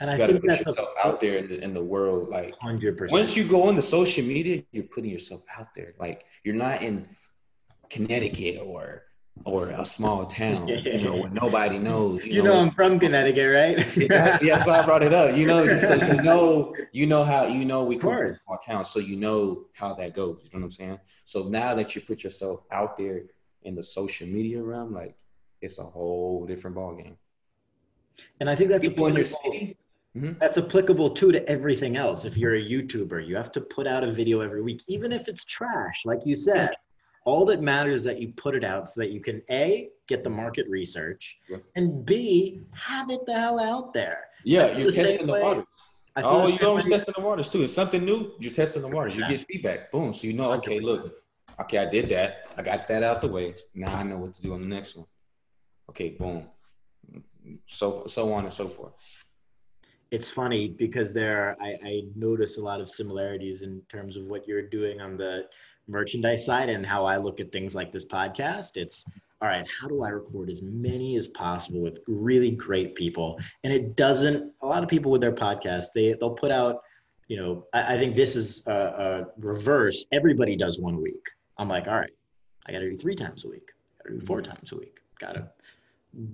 [0.00, 2.30] And you I think that's yourself a, out there in the, in the world.
[2.30, 3.10] Like 100%.
[3.10, 5.92] once you go on the social media, you're putting yourself out there.
[5.98, 7.06] Like you're not in
[7.90, 9.04] Connecticut or
[9.44, 12.24] or a small town, you know, where nobody knows.
[12.24, 13.96] You, you know, know, I'm from Connecticut, right?
[13.96, 15.36] yeah, that's why I brought it up.
[15.36, 18.84] You know, so you know, you know how you know we come from small town,
[18.84, 20.38] so you know how that goes.
[20.42, 20.98] You know what I'm saying?
[21.24, 23.22] So now that you put yourself out there
[23.62, 25.16] in the social media realm, like
[25.60, 27.16] it's a whole different ball game.
[28.40, 29.78] And I think that's people in your city
[30.16, 30.38] Mm-hmm.
[30.40, 32.24] That's applicable too to everything else.
[32.24, 35.28] If you're a YouTuber, you have to put out a video every week, even if
[35.28, 36.70] it's trash, like you said.
[37.24, 40.24] All that matters is that you put it out so that you can A, get
[40.24, 41.58] the market research, yeah.
[41.76, 44.24] and B, have it the hell out there.
[44.44, 45.64] Yeah, you're the testing the waters.
[46.16, 47.62] Oh, you're always testing the waters too.
[47.62, 49.16] It's something new, you're testing the waters.
[49.16, 49.92] You get feedback.
[49.92, 50.12] Boom.
[50.12, 51.14] So you know, okay, look,
[51.60, 52.48] okay, I did that.
[52.56, 53.54] I got that out the way.
[53.74, 55.06] Now I know what to do on the next one.
[55.90, 56.46] Okay, boom.
[57.66, 58.94] So so on and so forth
[60.10, 64.46] it's funny because there I, I notice a lot of similarities in terms of what
[64.46, 65.44] you're doing on the
[65.90, 68.76] merchandise side and how I look at things like this podcast.
[68.76, 69.04] It's
[69.42, 73.38] all right, how do I record as many as possible with really great people?
[73.64, 76.82] And it doesn't, a lot of people with their podcast, they, they'll put out,
[77.26, 80.04] you know, I, I think this is a, a, reverse.
[80.12, 81.26] Everybody does one week.
[81.56, 82.12] I'm like, all right,
[82.66, 83.70] I got to do three times a week,
[84.02, 85.48] got to do four times a week, got to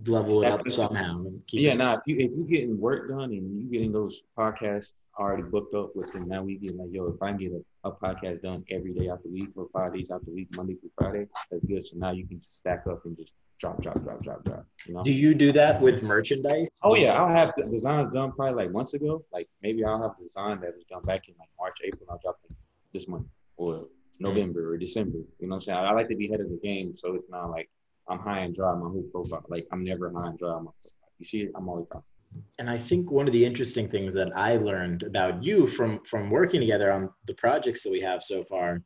[0.07, 1.25] level it up somehow.
[1.49, 4.93] yeah, now nah, if you if you're getting work done and you're getting those podcasts
[5.19, 7.63] already booked up with them, now we get like, yo, if I can get a,
[7.87, 11.27] a podcast done every day the week or five days the week, Monday through Friday,
[11.51, 11.85] that's good.
[11.85, 14.67] So now you can stack up and just drop, drop, drop, drop, drop.
[14.87, 15.05] You know?
[15.05, 16.69] Do you do that with merchandise?
[16.83, 19.25] Oh yeah, I'll have the designs done probably like months ago.
[19.33, 22.07] Like maybe I'll have design that was done back in like March, April.
[22.11, 22.57] I'll drop it
[22.93, 23.87] this month or
[24.19, 25.19] November or December.
[25.39, 25.79] You know what I'm saying?
[25.79, 27.71] I, I like to be ahead of the game, so it's not like
[28.09, 29.45] I'm high and dry on my whole profile.
[29.49, 31.13] Like I'm never high and dry on my profile.
[31.19, 32.16] You see, I'm always dropping.
[32.59, 36.31] And I think one of the interesting things that I learned about you from from
[36.31, 38.83] working together on the projects that we have so far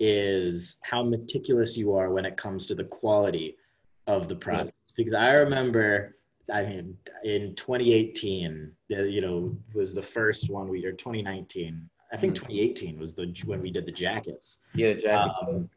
[0.00, 3.56] is how meticulous you are when it comes to the quality
[4.06, 4.92] of the projects.
[4.96, 6.16] Because I remember,
[6.52, 11.88] I mean, in 2018, you know, was the first one we or 2019.
[12.12, 12.46] I think mm-hmm.
[12.46, 14.58] 2018 was the when we did the jackets.
[14.74, 15.38] Yeah, jackets.
[15.40, 15.70] Um,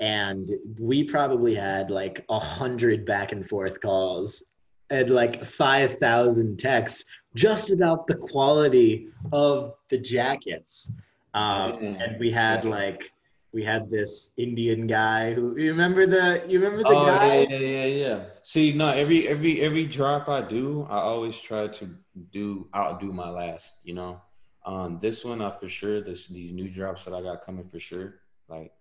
[0.00, 4.42] and we probably had like a hundred back and forth calls
[4.90, 10.92] and like 5,000 texts just about the quality of the jackets.
[11.34, 13.10] Um, and we had like,
[13.54, 17.46] we had this Indian guy who you remember the you remember the oh, guy?
[17.48, 21.88] Yeah, yeah, yeah, See, no, every every every drop I do, I always try to
[22.32, 24.20] do outdo my last, you know.
[24.66, 27.78] Um, this one I for sure, this these new drops that I got coming for
[27.78, 28.16] sure,
[28.48, 28.72] like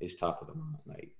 [0.00, 0.78] it's top of the line.
[0.86, 1.12] Like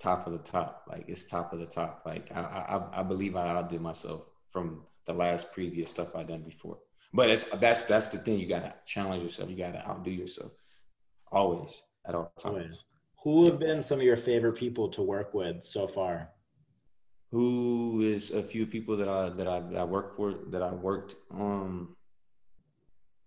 [0.00, 0.84] top of the top.
[0.88, 2.02] Like it's top of the top.
[2.06, 6.42] Like I I, I believe I outdid myself from the last previous stuff I done
[6.42, 6.78] before.
[7.12, 8.38] But it's that's that's the thing.
[8.38, 9.50] You gotta challenge yourself.
[9.50, 10.52] You gotta outdo yourself.
[11.32, 12.84] Always at all times.
[13.24, 16.30] Who have been some of your favorite people to work with so far?
[17.32, 20.72] Who is a few people that I that I, that I work for that I
[20.72, 21.96] worked um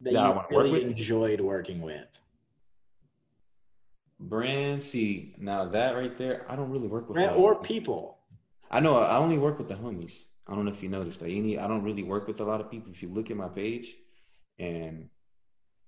[0.02, 2.08] that, that you really work enjoyed working with?
[4.20, 8.18] Brand, see now that right there, I don't really work with Brand or people.
[8.70, 10.24] I know I only work with the homies.
[10.48, 11.30] I don't know if you noticed that.
[11.30, 12.92] Any, I don't really work with a lot of people.
[12.92, 13.96] If you look at my page,
[14.58, 15.10] and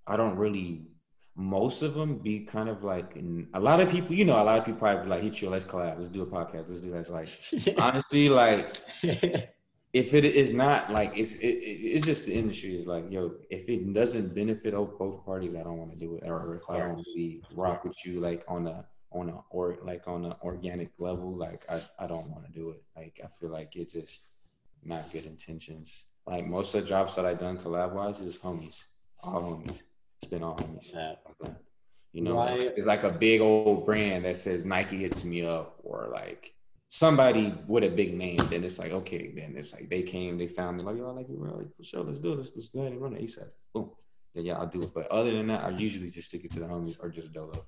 [0.08, 0.88] I don't really.
[1.34, 3.16] Most of them be kind of like
[3.54, 4.14] a lot of people.
[4.16, 5.50] You know, a lot of people probably like hit you.
[5.50, 5.98] Let's collab.
[5.98, 6.66] Let's do a podcast.
[6.68, 7.00] Let's do that.
[7.00, 7.30] It's like
[7.78, 8.78] honestly, like
[9.94, 13.68] if it is not like it's it, it's just the industry is like yo if
[13.68, 17.06] it doesn't benefit both parties i don't want to do it or if i don't
[17.08, 21.36] really rock with you like on a on a or like on an organic level
[21.36, 22.82] like i, I don't want to do it.
[22.96, 24.32] Like i feel like it just
[24.84, 26.06] not good intentions.
[26.26, 28.82] Like most of the jobs that i done collab wise is homies
[29.24, 29.82] all homies.
[30.22, 30.94] It's been all homies.
[30.94, 31.16] Yeah.
[32.14, 32.68] you know Why?
[32.76, 36.54] it's like a big old brand that says nike hits me up or like
[36.94, 40.46] somebody with a big name, then it's like, okay, then it's like they came, they
[40.46, 41.56] found me, like, I like you, bro.
[41.56, 42.52] Like, for sure, let's do this.
[42.54, 43.50] Let's go ahead and run it ASAP.
[43.74, 43.92] Boom.
[44.36, 44.94] Then yeah, I'll do it.
[44.94, 47.66] But other than that, I usually just stick it to the homies or just dolo.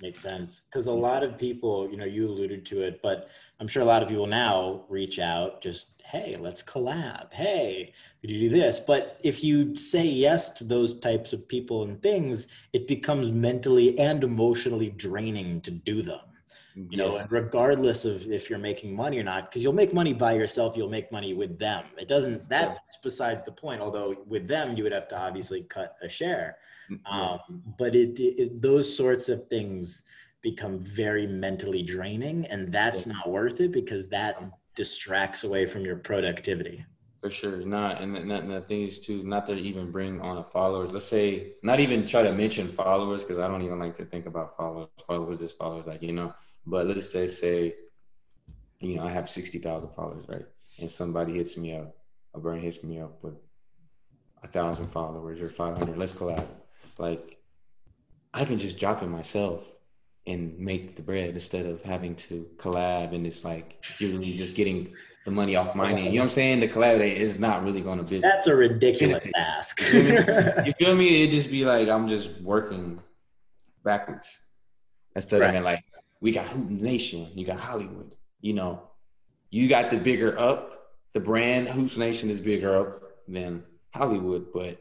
[0.00, 0.62] Makes sense.
[0.62, 3.28] Because a lot of people, you know, you alluded to it, but
[3.60, 7.32] I'm sure a lot of people now reach out just, hey, let's collab.
[7.32, 8.80] Hey, could you do this?
[8.80, 13.96] But if you say yes to those types of people and things, it becomes mentally
[13.96, 16.18] and emotionally draining to do them
[16.76, 16.98] you yes.
[16.98, 20.34] know and regardless of if you're making money or not because you'll make money by
[20.34, 22.98] yourself you'll make money with them it doesn't that's yeah.
[23.02, 26.58] besides the point although with them you would have to obviously cut a share
[26.90, 27.40] mm, um,
[27.78, 30.02] but it, it, those sorts of things
[30.42, 33.14] become very mentally draining and that's yeah.
[33.14, 34.38] not worth it because that
[34.74, 36.84] distracts away from your productivity
[37.16, 40.36] for sure not and, and, and the thing is too not to even bring on
[40.36, 43.96] a followers let's say not even try to mention followers because i don't even like
[43.96, 46.34] to think about followers followers is followers like you know
[46.66, 47.74] but let's say, say,
[48.80, 50.46] you know, I have 60,000 followers, right?
[50.80, 51.96] And somebody hits me up,
[52.34, 53.34] a brand hits me up with
[54.42, 56.46] a thousand followers or 500, let's collab.
[56.98, 57.38] Like,
[58.34, 59.64] I can just drop it myself
[60.26, 63.14] and make the bread instead of having to collab.
[63.14, 64.92] And it's like, you're just getting
[65.24, 66.06] the money off my name.
[66.06, 66.60] You know what I'm saying?
[66.60, 68.20] The collab is not really going to be.
[68.20, 69.32] That's a ridiculous benefit.
[69.36, 69.80] ask.
[70.66, 71.22] you, feel me?
[71.22, 73.00] It'd just be like, I'm just working
[73.84, 74.38] backwards
[75.14, 75.54] instead right.
[75.54, 75.84] of like,
[76.20, 78.14] we got Hoop Nation, you got Hollywood.
[78.40, 78.82] You know,
[79.50, 80.72] you got the bigger up.
[81.12, 84.78] The brand Hoops Nation is bigger up than Hollywood, but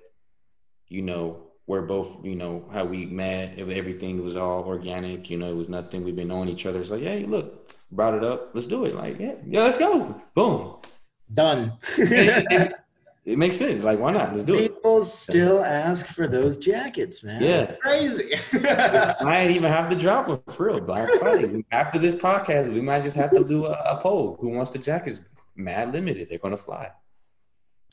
[0.88, 5.50] you know, we're both, you know, how we met, everything was all organic, you know,
[5.50, 6.04] it was nothing.
[6.04, 6.80] We've been knowing each other.
[6.80, 8.52] It's like, hey, look, brought it up.
[8.54, 8.94] Let's do it.
[8.94, 10.22] Like, yeah, yeah, let's go.
[10.36, 10.78] Boom.
[11.34, 11.74] Done.
[13.26, 13.84] it makes sense.
[13.84, 14.34] Like, why not?
[14.34, 14.76] Let's do People it.
[14.76, 17.42] People still ask for those jackets, man.
[17.42, 18.36] Yeah, crazy.
[18.54, 20.80] I might even have to drop them for real.
[20.80, 21.66] Black Friday.
[21.72, 24.38] After this podcast, we might just have to do a, a poll.
[24.40, 25.22] Who wants the jackets?
[25.56, 26.30] Mad limited.
[26.30, 26.92] They're gonna fly.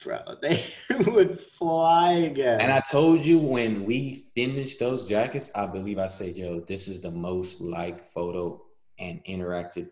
[0.04, 0.62] Bro, they
[1.06, 2.60] would fly again.
[2.60, 6.88] And I told you when we finished those jackets, I believe I said, "Yo, this
[6.88, 8.60] is the most like photo
[8.98, 9.88] and interactive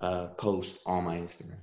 [0.00, 1.60] uh, post on my Instagram.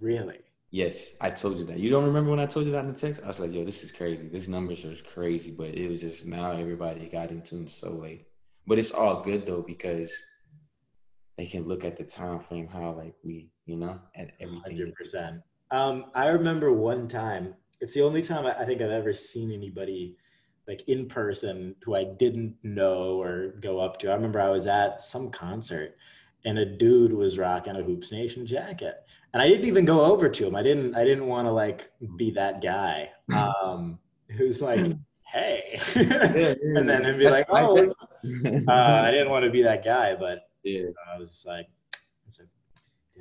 [0.00, 0.40] Really?
[0.72, 1.78] Yes, I told you that.
[1.78, 3.22] You don't remember when I told you that in the text?
[3.22, 4.26] I was like, yo, this is crazy.
[4.26, 8.26] This numbers are crazy, but it was just now everybody got in tune so late.
[8.66, 10.16] But it's all good though because
[11.36, 14.62] they can look at the time frame how like we, you know, at everything.
[14.64, 15.42] Hundred percent.
[15.70, 17.54] Um, I remember one time.
[17.82, 20.16] It's the only time I think I've ever seen anybody
[20.66, 24.10] like in person who I didn't know or go up to.
[24.10, 25.96] I remember I was at some concert
[26.46, 28.94] and a dude was rocking a Hoops Nation jacket.
[29.32, 30.54] And I didn't even go over to him.
[30.54, 33.10] I didn't I didn't want to like be that guy.
[33.34, 33.98] Um
[34.30, 34.92] who's like,
[35.26, 35.80] hey.
[35.96, 39.62] yeah, yeah, and then he'd be That's like, oh uh, I didn't want to be
[39.62, 41.66] that guy, but yeah, I was just like,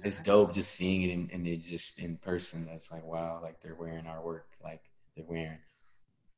[0.03, 2.65] it's dope just seeing it in, and it just in person.
[2.65, 4.81] That's like wow, like they're wearing our work, like
[5.15, 5.57] they're wearing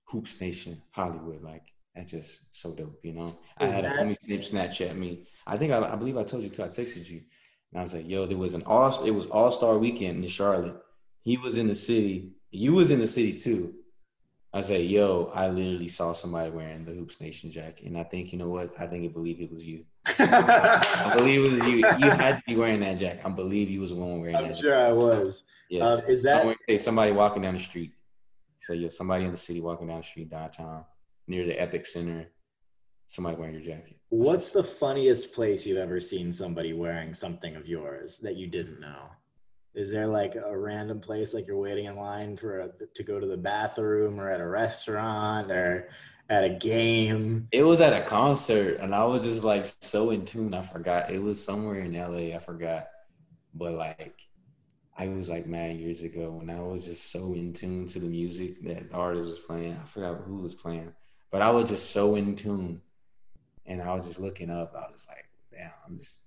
[0.05, 3.27] Hoops Nation Hollywood, like that's just so dope, you know.
[3.27, 3.99] Is I had that...
[3.99, 5.27] a homie snip Snapchat me.
[5.45, 6.63] I think I, I believe I told you too.
[6.63, 7.21] I texted you,
[7.73, 9.03] and I was like, "Yo, there was an all.
[9.03, 10.79] It was All Star Weekend in Charlotte.
[11.23, 12.29] He was in the city.
[12.51, 13.73] You was in the city too.
[14.53, 18.03] I was like, "Yo, I literally saw somebody wearing the Hoops Nation jacket, and I
[18.03, 18.75] think you know what?
[18.79, 19.85] I think I believe it was you.
[20.05, 21.77] I believe it was you.
[21.77, 23.21] You had to be wearing that jacket.
[23.25, 24.57] I believe you was the one wearing I'm that.
[24.57, 25.43] I'm sure I was.
[25.69, 26.03] Yes.
[26.03, 27.93] Um, is that somebody walking down the street?
[28.59, 30.85] So yo, somebody in the city walking down the street downtown
[31.27, 32.27] near the EpiCentre,
[33.07, 33.97] somebody wearing your jacket.
[34.13, 38.79] What's the funniest place you've ever seen somebody wearing something of yours that you didn't
[38.79, 39.09] know?
[39.73, 43.19] Is there like a random place like you're waiting in line for a, to go
[43.19, 45.89] to the bathroom or at a restaurant or
[46.29, 47.47] at a game?
[47.51, 50.53] It was at a concert and I was just like so in tune.
[50.53, 51.09] I forgot.
[51.09, 52.35] It was somewhere in LA.
[52.35, 52.89] I forgot.
[53.55, 54.13] But like
[54.95, 58.05] I was like mad years ago when I was just so in tune to the
[58.05, 59.75] music that the artist was playing.
[59.81, 60.93] I forgot who was playing.
[61.31, 62.79] But I was just so in tune,
[63.65, 64.73] and I was just looking up.
[64.75, 66.21] I was like, damn, I'm just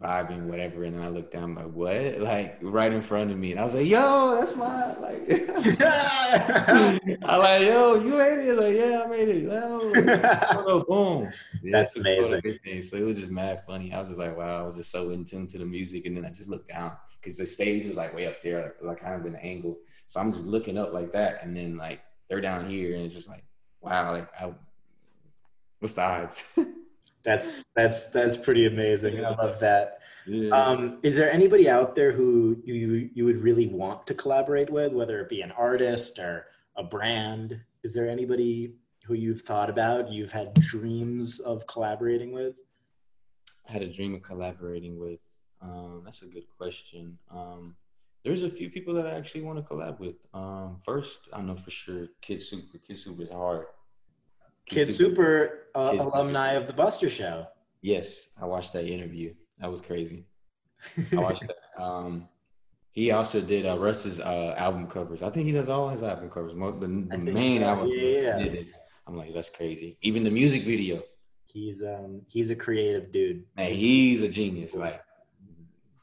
[0.00, 0.84] vibing, whatever.
[0.84, 2.20] And then I looked down, like, what?
[2.26, 5.26] Like right in front of me, and I was like, yo, that's my like.
[5.80, 8.56] I like, yo, you made it.
[8.56, 9.44] Like, yeah, I made it.
[9.44, 9.92] Yo,
[10.66, 11.32] oh, boom.
[11.62, 12.42] Yeah, that's amazing.
[12.82, 13.92] So it was just mad funny.
[13.92, 16.16] I was just like, wow, I was just so in tune to the music, and
[16.16, 19.00] then I just looked down because the stage was like way up there, like, like
[19.00, 19.78] kind of an angle.
[20.06, 23.14] So I'm just looking up like that, and then like they're down here, and it's
[23.14, 23.44] just like
[23.86, 24.52] wow, like I,
[25.80, 26.44] what's the odds?
[27.24, 29.24] that's that's that's pretty amazing.
[29.24, 29.98] I love that.
[30.26, 30.50] Yeah.
[30.50, 34.92] Um, is there anybody out there who you you would really want to collaborate with,
[34.92, 37.60] whether it be an artist or a brand?
[37.82, 42.56] Is there anybody who you've thought about, you've had dreams of collaborating with?
[43.68, 45.20] I had a dream of collaborating with.
[45.62, 47.18] Um, that's a good question.
[47.30, 47.76] Um,
[48.24, 50.16] there's a few people that I actually want to collab with.
[50.34, 52.78] Um, first, I know for sure Kid Super.
[52.78, 53.66] Kid Super is hard.
[54.66, 56.60] Kid, Kid Super, uh, Kid alumni Super.
[56.60, 57.46] of the Buster Show.
[57.82, 59.32] Yes, I watched that interview.
[59.58, 60.26] That was crazy.
[61.12, 61.82] I watched that.
[61.82, 62.28] Um,
[62.90, 65.22] he also did uh, Russ's uh, album covers.
[65.22, 66.54] I think he does all his album covers.
[66.54, 67.66] Most, the, the main so.
[67.68, 68.62] album yeah, yeah.
[69.06, 69.98] I'm like, that's crazy.
[70.02, 71.02] Even the music video.
[71.44, 73.44] He's um he's a creative dude.
[73.56, 74.74] Man, he's a genius.
[74.74, 75.00] Like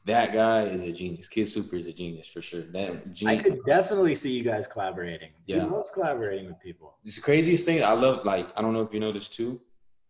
[0.06, 1.28] that guy is a genius.
[1.28, 2.62] Kid Super is a genius for sure.
[2.62, 3.40] That genius.
[3.40, 5.30] I could definitely see you guys collaborating.
[5.46, 6.98] Yeah, he loves collaborating with people.
[7.04, 7.82] It's the craziest thing.
[7.82, 9.60] I love like I don't know if you know this too,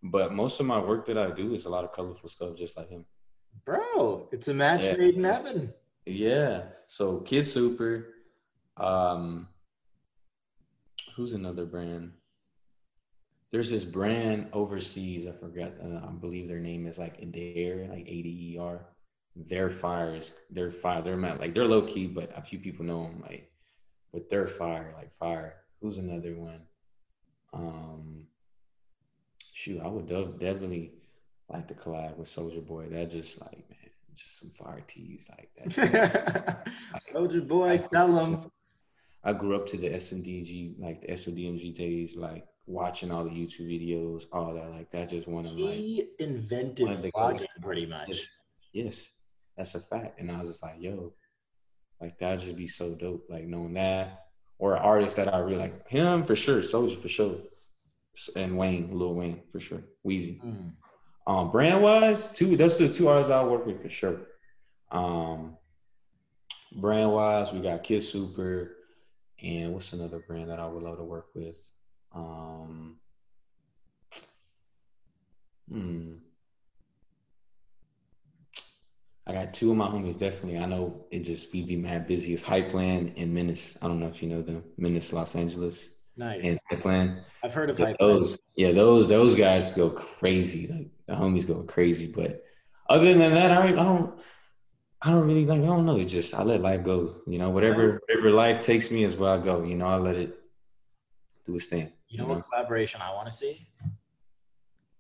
[0.02, 2.76] but most of my work that I do is a lot of colorful stuff, just
[2.76, 3.04] like him.
[3.64, 4.96] Bro, it's a match yeah.
[4.96, 5.72] made in heaven.
[6.06, 6.64] Yeah.
[6.88, 8.14] So Kid Super,
[8.76, 9.48] um,
[11.14, 12.10] who's another brand?
[13.52, 15.28] There's this brand overseas.
[15.28, 15.74] I forgot.
[15.80, 18.88] Uh, I believe their name is like Adair, like A D E R
[19.36, 21.02] their fire is their fire.
[21.02, 23.22] They're not like they're low key, but a few people know them.
[23.22, 23.50] Like,
[24.12, 25.56] with their fire, like fire.
[25.80, 26.66] Who's another one?
[27.52, 28.26] Um,
[29.52, 30.92] shoot, I would definitely
[31.48, 32.86] like to collab with Soulja Boy.
[32.90, 36.66] That just like man, just some fire teas like that.
[37.00, 38.50] Soulja Boy, tell them.
[39.24, 43.68] I grew up to the SMDG, like the SODMG days, like watching all the YouTube
[43.68, 44.70] videos, all that.
[44.70, 48.28] Like that just one of he like invented vlogging pretty much.
[48.72, 49.06] Yes.
[49.56, 50.20] That's a fact.
[50.20, 51.12] And I was just like, yo,
[52.00, 53.24] like that'd just be so dope.
[53.28, 54.26] Like knowing that.
[54.58, 55.88] Or artists that I really like.
[55.88, 57.36] Him for sure, Soulja for sure.
[58.36, 59.82] And Wayne, Lil Wayne for sure.
[60.06, 60.40] Weezy.
[60.42, 60.72] Mm.
[61.26, 64.20] Um, brand wise, two those are the two artists I work with for sure.
[64.90, 65.56] Um
[66.76, 68.76] brand wise, we got Kid Super
[69.42, 71.58] and what's another brand that I would love to work with?
[72.14, 72.98] Um
[75.68, 76.14] hmm.
[79.26, 80.58] I got two of my homies definitely.
[80.58, 82.34] I know it just we be mad busy.
[82.34, 83.78] It's Hypeland and Menace.
[83.80, 84.62] I don't know if you know them.
[84.76, 85.90] Menace, Los Angeles.
[86.16, 86.44] Nice.
[86.44, 87.22] And Hypeland.
[87.42, 87.96] I've heard of Hypeland.
[87.98, 90.66] Those, yeah, those those guys go crazy.
[90.66, 92.06] Like the homies go crazy.
[92.06, 92.44] But
[92.88, 94.20] other than that, I, I don't.
[95.00, 95.60] I don't really like.
[95.60, 95.98] I don't know.
[95.98, 97.14] It just I let life go.
[97.26, 99.62] You know, whatever whatever life takes me is where I go.
[99.62, 100.38] You know, I let it
[101.44, 101.92] do its thing.
[102.08, 103.68] You know, what collaboration I want to see?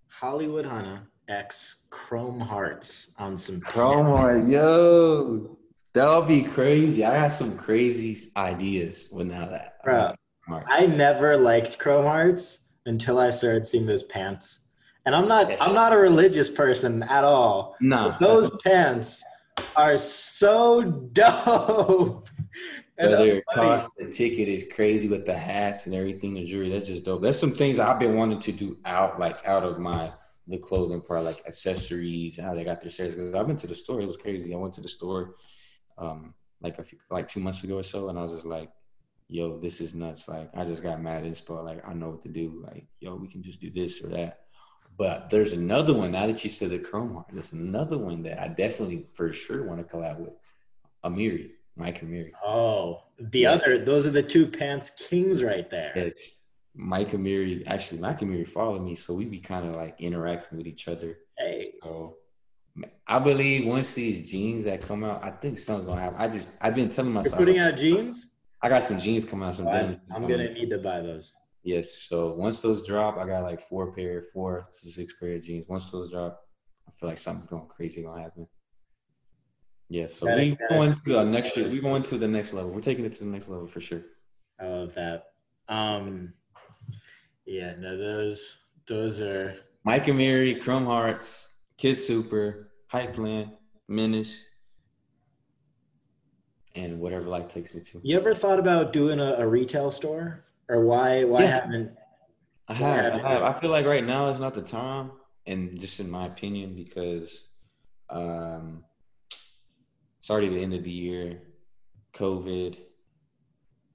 [0.08, 5.56] Hollywood Hunna X Chrome Hearts on some Chrome Heart, yo,
[5.94, 7.04] that'll be crazy.
[7.04, 9.82] I got some crazy ideas with now that.
[9.84, 10.14] Bro,
[10.48, 14.68] I never liked Chrome Hearts until I started seeing those pants.
[15.06, 17.76] And I'm not I'm not a religious person at all.
[17.80, 18.18] Nah.
[18.18, 19.22] those pants
[19.76, 22.28] are so dope.
[22.96, 26.86] Whether it costs the ticket is crazy with the hats and everything, the jewelry, that's
[26.86, 27.22] just dope.
[27.22, 30.12] That's some things I've been wanting to do out like out of my
[30.46, 33.14] the clothing part, like accessories, how they got their sales.
[33.14, 34.54] Because I've been to the store, it was crazy.
[34.54, 35.34] I went to the store
[35.96, 38.70] um like a few, like two months ago or so, and I was just like,
[39.28, 41.62] "Yo, this is nuts!" Like I just got mad inspo.
[41.62, 42.62] Like I know what to do.
[42.64, 44.40] Like yo, we can just do this or that.
[44.96, 47.26] But there's another one now that you said the Chrome Heart.
[47.32, 50.34] There's another one that I definitely for sure want to collab with.
[51.04, 52.30] Amiri, Mike Amiri.
[52.44, 53.52] Oh, the yeah.
[53.52, 53.84] other.
[53.84, 55.92] Those are the two pants kings right there.
[55.94, 56.38] It's
[56.74, 57.62] Mike Amiri.
[57.66, 61.18] Actually, Mike Amiri followed me, so we be kind of like interacting with each other.
[61.38, 61.70] Hey.
[61.82, 62.16] So
[63.06, 66.18] I believe once these jeans that come out, I think something's gonna happen.
[66.20, 67.38] I just I've been telling myself.
[67.38, 68.26] You're putting out jeans.
[68.62, 69.54] I got some jeans coming out.
[69.54, 69.68] Some.
[69.68, 71.32] I'm, I'm gonna need to buy those.
[71.62, 71.92] Yes.
[71.92, 75.66] So once those drop, I got like four pair, four to six pair of jeans.
[75.68, 76.40] Once those drop,
[76.88, 78.48] I feel like something's going crazy gonna happen.
[79.88, 80.06] Yeah.
[80.06, 81.56] So that we going to the next.
[81.56, 82.70] We going to the next level.
[82.70, 84.02] We're taking it to the next level for sure.
[84.60, 85.26] I love that.
[85.68, 86.34] Um,
[87.46, 87.74] yeah.
[87.78, 93.52] No, those those are Mike Amiri, Chrome Hearts, Kid Super, Hype Plan,
[93.88, 94.44] Menace,
[96.74, 98.00] and whatever life takes me to.
[98.02, 100.44] You ever thought about doing a, a retail store?
[100.68, 101.60] or why why yeah.
[101.60, 101.92] haven't
[102.66, 103.42] I have, I have.
[103.42, 105.10] I feel like right now is not the time,
[105.46, 107.48] and just in my opinion, because
[108.08, 108.84] um,
[110.18, 111.42] it's already the end of the year,
[112.14, 112.78] COVID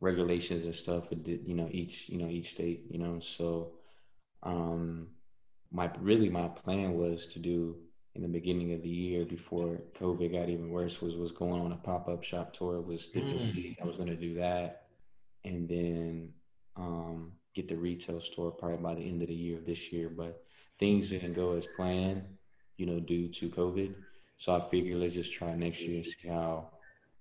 [0.02, 1.10] regulations and stuff.
[1.12, 2.86] You know, each you know each state.
[2.90, 3.74] You know, so
[4.44, 5.08] um,
[5.72, 7.78] my really my plan was to do
[8.16, 11.72] in the beginning of the year before COVID got even worse was was going on
[11.72, 12.78] a pop up shop tour.
[12.78, 13.48] It was different mm.
[13.48, 13.78] cities.
[13.82, 14.88] I was going to do that,
[15.44, 16.34] and then
[16.76, 20.10] um, get the retail store probably by the end of the year of this year.
[20.10, 20.44] But
[20.80, 22.24] things didn't go as planned,
[22.78, 23.96] you know, due to COVID.
[24.38, 26.70] So I figured let's just try next year, see how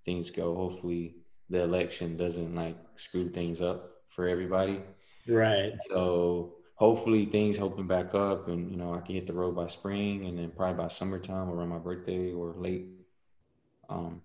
[0.04, 0.54] things go.
[0.54, 1.16] Hopefully
[1.50, 4.82] the election doesn't like screw things up for everybody.
[5.26, 5.74] Right.
[5.90, 9.66] So hopefully things open back up and you know I can hit the road by
[9.66, 12.86] spring and then probably by summertime around my birthday or late
[13.88, 14.22] um,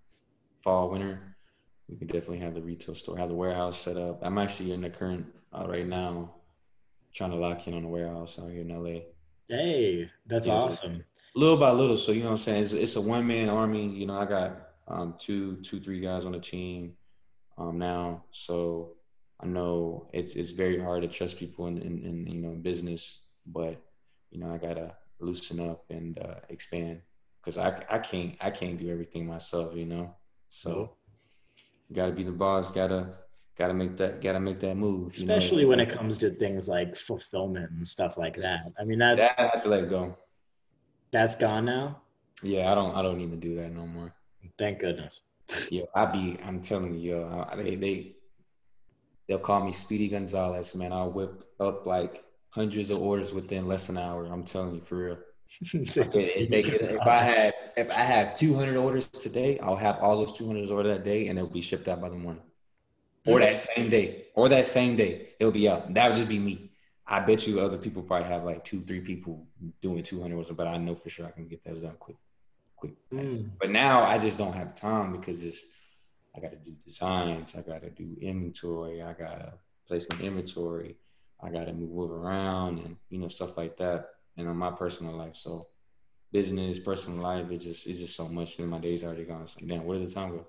[0.63, 1.33] fall winter
[1.89, 4.19] we can definitely have the retail store, have the warehouse set up.
[4.21, 6.36] I'm actually in the current uh, right now,
[7.13, 9.01] trying to lock in on the warehouse out here in LA.
[9.47, 11.03] Hey, that's yeah, awesome.
[11.36, 12.63] little by little, so you know what I'm saying.
[12.63, 13.88] It's, it's a one man army.
[13.88, 16.93] You know, I got um, two, two, three guys on the team
[17.58, 18.94] um, now, so
[19.39, 23.20] I know it's it's very hard to trust people in, in, in you know business,
[23.46, 23.82] but
[24.32, 27.02] you know I gotta loosen up and uh, expand
[27.44, 29.76] because I I can't I can't do everything myself.
[29.76, 30.16] You know,
[30.50, 30.96] so
[31.92, 32.72] got to be the boss.
[32.72, 33.18] Got to
[33.58, 35.13] got to make that got to make that move.
[35.13, 35.70] Especially know?
[35.70, 38.62] when it comes to things like fulfillment and stuff like that.
[38.80, 40.16] I mean, that's that I have to let go.
[41.12, 42.02] That's gone now.
[42.42, 44.13] Yeah, I don't I don't even do that no more.
[44.58, 45.22] Thank goodness.
[45.69, 48.15] Yeah, I be I'm telling you, yo, they they
[49.27, 50.93] they'll call me Speedy Gonzalez, man.
[50.93, 54.25] I'll whip up like hundreds of orders within less than an hour.
[54.25, 55.17] I'm telling you for real.
[55.62, 60.91] if I have if I have 200 orders today, I'll have all those 200 orders
[60.91, 62.43] that day, and it'll be shipped out by the morning,
[63.25, 65.93] or that same day, or that same day it'll be out.
[65.93, 66.71] That would just be me.
[67.06, 69.45] I bet you other people probably have like two, three people
[69.82, 72.17] doing 200 orders, but I know for sure I can get that done quick,
[72.84, 73.10] quick.
[73.12, 73.52] Mm.
[73.60, 75.63] But now I just don't have time because it's
[76.36, 79.54] I got to do designs, I got to do inventory, I got to
[79.88, 80.96] place my inventory,
[81.41, 85.15] I got to move around, and you know stuff like that and on my personal
[85.15, 85.36] life.
[85.36, 85.67] So
[86.32, 88.60] business, personal life, it's just it's just so much.
[88.60, 89.48] And my days already gone.
[89.48, 90.48] So damn, where did the time go?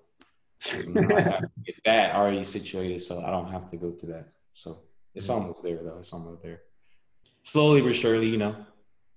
[0.61, 0.77] So
[1.17, 4.29] I have to get that already situated, so I don't have to go to that.
[4.52, 4.79] So
[5.15, 5.42] it's mm-hmm.
[5.42, 5.98] almost there, though.
[5.98, 6.63] It's almost there.
[7.42, 8.56] Slowly but surely, you know,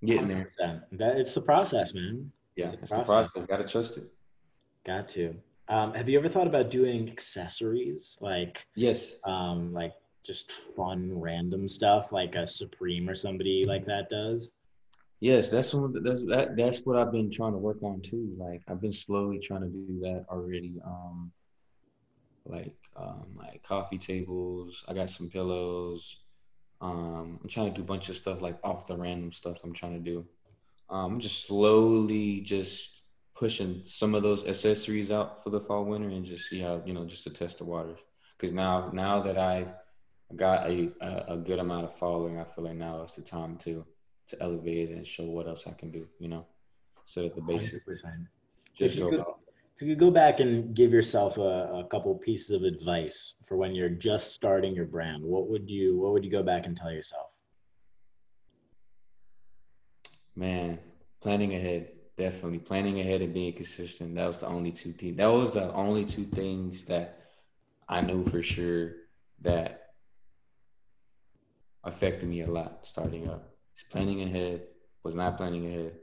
[0.04, 0.52] getting there.
[0.60, 2.32] That it's the process, man.
[2.58, 3.06] Yeah, it's, the process.
[3.06, 3.46] process.
[3.46, 4.12] Got to trust it.
[4.86, 5.36] Got to.
[5.70, 9.94] Um, have you ever thought about doing accessories like yes, um, like
[10.26, 14.54] just fun random stuff like a Supreme or somebody like that does?
[15.20, 18.36] Yes, that's what that's that that's what I've been trying to work on too.
[18.38, 20.80] Like I've been slowly trying to do that already.
[20.86, 21.32] Um
[22.46, 24.84] like um like coffee tables.
[24.88, 26.22] I got some pillows.
[26.82, 29.74] Um I'm trying to do a bunch of stuff like off the random stuff I'm
[29.74, 30.26] trying to do.
[30.90, 32.98] Um I'm just slowly just
[33.36, 36.94] pushing some of those accessories out for the fall winter and just see how you
[36.94, 38.00] know just to test the waters.
[38.38, 39.74] Because now now that I've
[40.36, 40.92] got a,
[41.30, 43.86] a, good amount of following, I feel like now is the time to
[44.28, 46.08] to elevate it and show what else I can do.
[46.20, 46.46] You know,
[47.06, 47.86] so of the basic.
[47.88, 48.28] 100%.
[48.74, 49.34] Just If you go could-
[49.76, 53.58] If you could go back and give yourself a, a couple pieces of advice for
[53.58, 56.76] when you're just starting your brand, what would you what would you go back and
[56.76, 57.30] tell yourself?
[60.38, 60.78] Man,
[61.20, 64.14] planning ahead, definitely planning ahead and being consistent.
[64.14, 65.18] That was the only two things.
[65.18, 67.32] That was the only two things that
[67.90, 68.92] I knew for sure
[69.42, 69.94] that
[71.84, 73.50] affected me a lot starting up.
[73.74, 74.68] It's planning ahead,
[75.02, 75.94] was not planning ahead,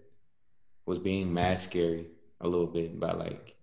[0.85, 2.09] was being mad scary
[2.41, 3.55] a little bit by like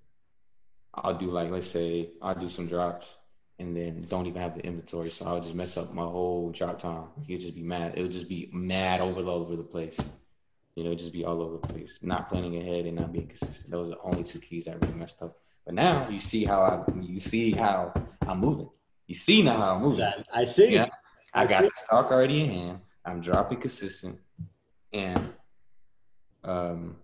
[0.94, 3.18] I'll do like let's say I'll do some drops
[3.60, 5.10] and then don't even have the inventory.
[5.10, 7.08] So I'll just mess up my whole drop time.
[7.28, 7.96] You'd just be mad.
[7.98, 10.00] It would just be mad over over the place.
[10.76, 12.00] You know, just be all over the place.
[12.02, 13.70] Not planning ahead and not being consistent.
[13.72, 15.38] Those are the only two keys that really messed up.
[15.66, 17.94] But now you see how I you see how
[18.28, 18.70] I'm moving.
[19.08, 20.10] You see now how I'm moving.
[20.34, 20.70] I see.
[20.70, 20.88] Yeah.
[21.34, 21.68] I I got see.
[21.68, 22.80] the stock already in hand.
[23.06, 24.20] I'm dropping consistent.
[24.94, 25.34] And
[26.44, 26.96] um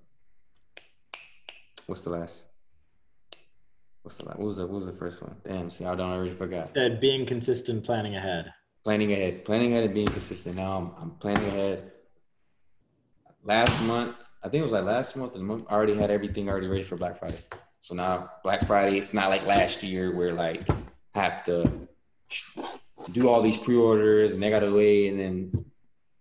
[1.87, 2.45] what's the last?
[4.03, 4.39] What's the last?
[4.39, 5.35] What was the what was the first one?
[5.45, 6.69] Damn, see, I don't already forgot.
[6.73, 8.53] Said being consistent, planning ahead.
[8.85, 9.43] Planning ahead.
[9.43, 10.55] Planning ahead and being consistent.
[10.55, 11.91] Now I'm I'm planning ahead.
[13.47, 16.49] Last month, I think it was like last month, the month I already had everything
[16.49, 17.39] already ready for Black Friday.
[17.79, 20.69] So now Black Friday, it's not like last year where like
[21.15, 21.87] I have to
[23.13, 25.65] do all these pre-orders and they gotta wait and then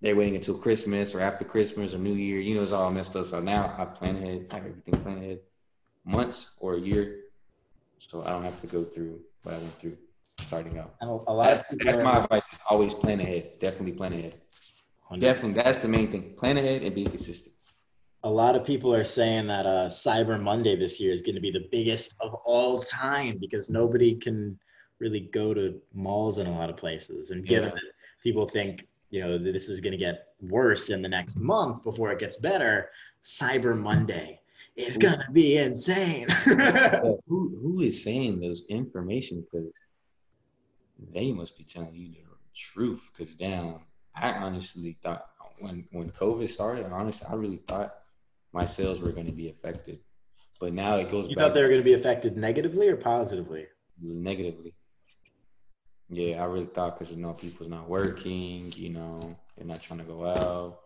[0.00, 2.38] they're waiting until Christmas or after Christmas or New Year.
[2.38, 3.26] You know, it's all messed up.
[3.26, 5.40] So now I plan ahead, I have everything planned ahead
[6.04, 7.22] months or a year.
[7.98, 9.98] So I don't have to go through what I went through
[10.38, 10.94] starting out.
[11.00, 12.44] And a lot That's, that's my advice.
[12.52, 13.58] is Always plan ahead.
[13.58, 14.34] Definitely plan ahead.
[15.18, 16.34] Definitely, that's the main thing.
[16.36, 17.54] Plan ahead and be consistent.
[18.24, 21.40] a lot of people are saying that uh, Cyber Monday this year is going to
[21.40, 24.58] be the biggest of all time because nobody can
[24.98, 27.30] really go to malls in a lot of places.
[27.30, 27.74] And given Yeah.
[27.74, 27.82] that
[28.24, 31.84] people think, you know, that this is going to get worse in the next month
[31.84, 32.90] before it gets better,
[33.22, 34.40] Cyber Monday
[34.74, 36.26] is going to be insane.
[37.28, 39.44] who who is saying those information?
[39.46, 39.72] Because
[41.14, 42.22] they must be telling you the
[42.56, 43.08] truth.
[43.12, 43.80] Because damn,
[44.16, 45.26] I honestly thought
[45.58, 47.94] when when COVID started, honestly, I really thought
[48.52, 50.00] my sales were going to be affected.
[50.58, 52.96] But now it goes you back thought they were going to be affected negatively or
[52.96, 53.66] positively?
[54.00, 54.74] negatively.
[56.08, 59.98] Yeah, I really thought because you know people's not working, you know, they're not trying
[59.98, 60.78] to go out.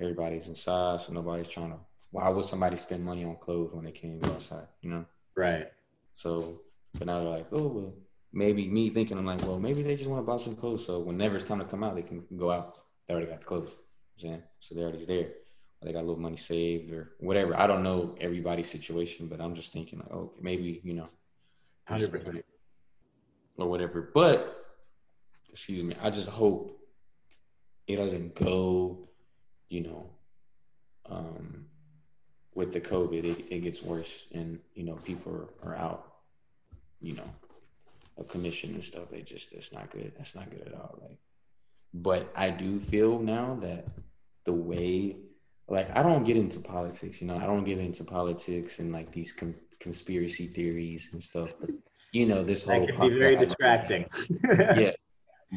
[0.00, 1.78] Everybody's inside, so nobody's trying to.
[2.10, 4.66] Why would somebody spend money on clothes when they can't go outside?
[4.80, 5.04] You know.
[5.36, 5.68] Right.
[6.14, 6.60] So,
[6.98, 7.94] but now they're like, oh, well,
[8.32, 10.84] maybe me thinking I'm like, well, maybe they just want to buy some clothes.
[10.86, 12.80] So whenever it's time to come out, they can go out.
[13.06, 13.74] They already got the clothes.
[14.16, 14.42] You know what I'm saying?
[14.60, 15.28] So they're already there.
[15.80, 17.56] Or they got a little money saved or whatever.
[17.56, 21.08] I don't know everybody's situation, but I'm just thinking like, oh, maybe you know,
[21.88, 22.42] 100%.
[23.58, 24.10] or whatever.
[24.14, 24.64] But
[25.50, 26.78] excuse me, I just hope
[27.86, 29.08] it doesn't go,
[29.68, 30.10] you know,
[31.06, 31.66] um,
[32.54, 36.12] with the COVID, it, it gets worse, and you know, people are, are out,
[37.00, 37.30] you know,
[38.18, 39.10] of commission and stuff.
[39.10, 40.12] They just that's not good.
[40.16, 40.98] That's not good at all.
[41.00, 41.18] Like,
[41.94, 43.86] but I do feel now that
[44.44, 45.16] the way,
[45.68, 47.20] like, I don't get into politics.
[47.20, 51.50] You know, I don't get into politics and like these con- conspiracy theories and stuff.
[51.60, 51.70] But
[52.12, 54.06] you know, this whole That can be very distracting.
[54.76, 54.92] yeah.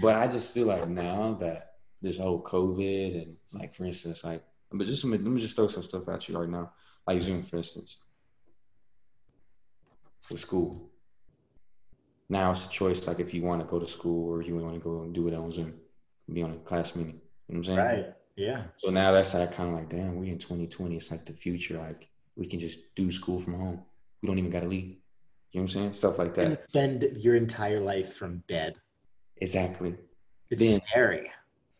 [0.02, 4.44] But I just feel like now that this whole COVID and like for instance, like
[4.72, 6.72] but just let me just throw some stuff at you right now.
[7.08, 7.98] Like Zoom, for instance.
[10.30, 10.92] With school.
[12.30, 14.56] Now it's a choice like if you want to go to school or if you
[14.58, 15.74] want to go and do it on Zoom,
[16.32, 17.22] be on a class meeting.
[17.48, 17.78] You know what I'm saying?
[17.78, 18.14] Right.
[18.36, 18.64] Yeah.
[18.80, 20.96] So now that's like kind of like, damn, we in 2020.
[20.96, 21.78] It's like the future.
[21.78, 23.82] Like we can just do school from home.
[24.22, 24.98] We don't even gotta leave.
[25.52, 25.94] You know what I'm saying?
[25.94, 26.68] Stuff like And that.
[26.70, 28.78] spend your entire life from bed.
[29.38, 29.96] Exactly.
[30.50, 31.32] It's Then- scary.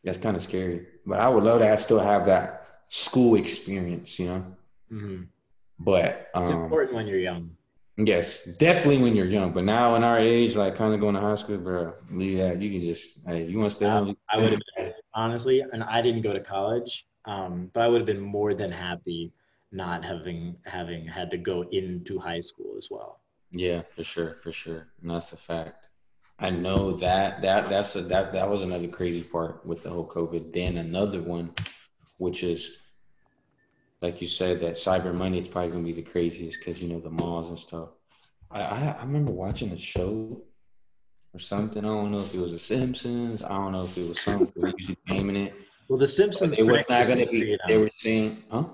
[0.04, 0.86] That's kind of scary.
[1.08, 4.46] But I would love to still have that school experience, you know.
[4.90, 5.22] hmm
[5.80, 7.50] But It's um, important when you're young.
[7.98, 9.52] Yes, definitely when you're young.
[9.52, 12.62] But now in our age, like kind of going to high school, bro, leave that.
[12.62, 14.16] You can just, hey, you want to stay home?
[14.30, 18.02] I would have been, honestly, and I didn't go to college, um, but I would
[18.02, 19.32] have been more than happy
[19.72, 23.20] not having having had to go into high school as well.
[23.52, 25.86] Yeah, for sure, for sure, and that's a fact.
[26.40, 30.08] I know that that that's a, that that was another crazy part with the whole
[30.08, 30.54] COVID.
[30.54, 31.54] Then another one,
[32.18, 32.78] which is
[34.02, 37.00] like you said, that Cyber Monday is probably gonna be the craziest because you know
[37.00, 37.90] the malls and stuff.
[38.52, 40.42] I, I I remember watching a show
[41.34, 41.84] or something.
[41.84, 43.44] I don't know if it was The Simpsons.
[43.44, 44.52] I don't know if it was something.
[44.62, 45.54] They usually naming it.
[45.88, 46.56] Well, The But Simpsons.
[46.58, 47.40] it was not gonna be.
[47.40, 48.66] you They were saying, huh?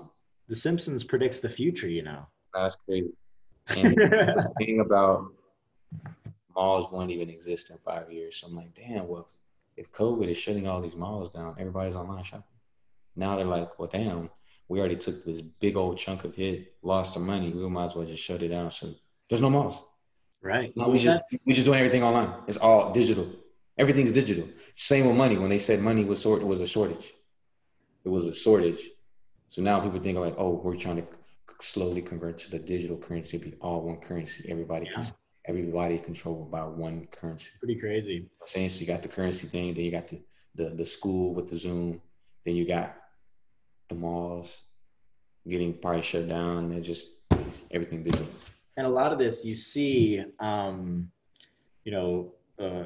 [0.48, 1.88] The Simpsons predicts the future.
[1.88, 2.26] You know.
[2.54, 3.12] That's crazy.
[3.76, 5.26] And the thing about
[6.54, 8.36] malls won't even exist in five years.
[8.36, 9.28] So I'm like, damn, well,
[9.76, 12.44] if COVID is shutting all these malls down, everybody's online shopping.
[13.16, 14.28] Now they're like, well, damn,
[14.72, 17.50] we already took this big old chunk of hit, lost some money.
[17.52, 18.70] We might as well just shut it down.
[18.70, 18.94] So
[19.28, 19.84] there's no malls.
[20.40, 20.74] Right.
[20.74, 22.32] No, we just we just doing everything online.
[22.46, 23.28] It's all digital.
[23.76, 24.48] Everything's digital.
[24.74, 25.36] Same with money.
[25.36, 27.12] When they said money was sort, it was a shortage.
[28.04, 28.82] It was a shortage.
[29.48, 31.06] So now people think like, oh, we're trying to
[31.60, 34.46] slowly convert to the digital currency, be all one currency.
[34.48, 35.02] Everybody yeah.
[35.02, 35.06] can,
[35.44, 37.50] everybody controlled by one currency.
[37.58, 38.30] Pretty crazy.
[38.46, 38.80] Saying so.
[38.80, 40.22] You got the currency thing, then you got the,
[40.54, 42.00] the the school with the Zoom,
[42.44, 43.01] then you got
[43.92, 44.56] the malls
[45.48, 46.72] getting probably shut down.
[46.72, 47.08] And just
[47.70, 48.26] everything digital.
[48.76, 51.10] And a lot of this you see, um,
[51.84, 52.32] you know.
[52.58, 52.84] Uh,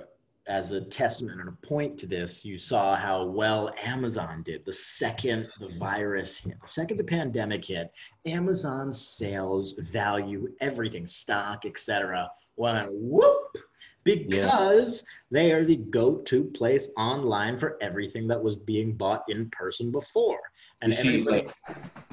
[0.49, 4.73] as a testament and a point to this, you saw how well Amazon did the
[4.73, 7.93] second the virus hit, the second the pandemic hit.
[8.27, 13.57] Amazon's sales, value, everything, stock, etc., went whoop
[14.05, 15.07] because yeah.
[15.33, 20.39] they are the go-to place online for everything that was being bought in person before.
[20.83, 21.51] And you see, like,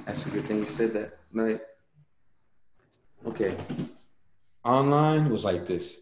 [0.05, 1.17] that's a good thing you said that.
[1.33, 1.61] Like,
[3.27, 3.55] okay,
[4.63, 5.97] online was like this,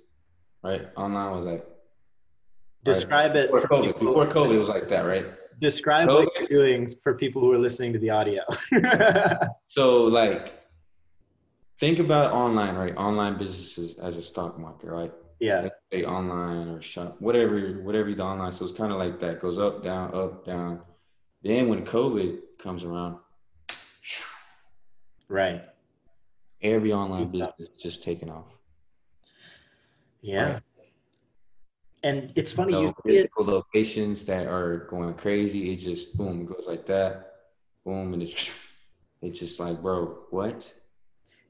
[0.64, 0.88] right?
[0.96, 1.66] Online was like
[2.84, 3.46] Describe right.
[3.46, 3.52] it.
[3.52, 5.26] Before COVID, before COVID, it was like that, right?
[5.60, 6.26] Describe COVID.
[6.26, 8.42] what you're doing for people who are listening to the audio.
[9.70, 10.54] so, like,
[11.80, 12.96] think about online, right?
[12.98, 15.14] Online businesses as a stock market, right?
[15.40, 15.62] Yeah.
[15.62, 18.54] Let's say online or shop, whatever, whatever the online.
[18.54, 19.40] So it's kind of like that.
[19.40, 20.82] Goes up, down, up, down.
[21.44, 23.18] Then when COVID comes around,
[25.28, 25.64] right?
[26.62, 28.46] Every online business is just taking off.
[30.22, 30.54] Yeah.
[30.54, 30.62] Right?
[32.04, 35.72] and it's funny you know, physical locations that are going crazy.
[35.72, 37.34] It just boom, it goes like that,
[37.86, 38.50] boom, and it's
[39.22, 40.74] it's just like, bro, what?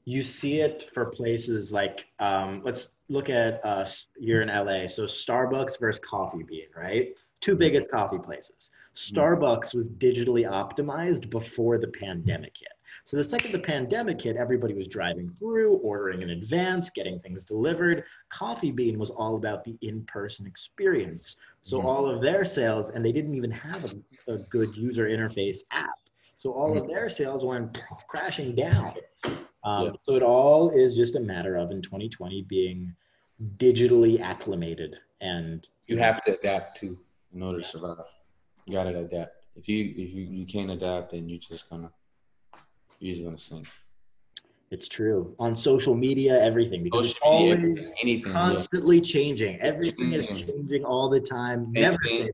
[0.04, 3.86] You see it for places like um, let's look at uh,
[4.18, 7.18] you're in LA, so Starbucks versus Coffee Bean, right?
[7.42, 7.58] 2 mm-hmm.
[7.58, 8.70] biggest coffee places.
[8.94, 9.18] Mm-hmm.
[9.18, 12.72] Starbucks was digitally optimized before the pandemic hit.
[13.04, 17.44] So the second the pandemic hit, everybody was driving through, ordering in advance, getting things
[17.44, 18.04] delivered.
[18.30, 21.36] Coffee Bean was all about the in-person experience.
[21.64, 21.86] So mm-hmm.
[21.86, 25.98] all of their sales, and they didn't even have a, a good user interface app.
[26.38, 28.94] So all of their sales went crashing down.
[29.64, 29.90] Um, yeah.
[30.04, 32.94] So it all is just a matter of in 2020 being
[33.56, 36.98] digitally acclimated and you have to adapt to
[37.34, 37.96] in order to survive.
[38.66, 39.46] You gotta adapt.
[39.56, 41.90] If you if you, you can't adapt, then you're just gonna
[43.00, 43.68] you're just gonna sink.
[44.70, 49.02] It's true on social media, everything because social it's always anything, constantly yeah.
[49.02, 49.60] changing.
[49.60, 51.64] Everything is changing all the time.
[51.64, 52.30] Same Never thing,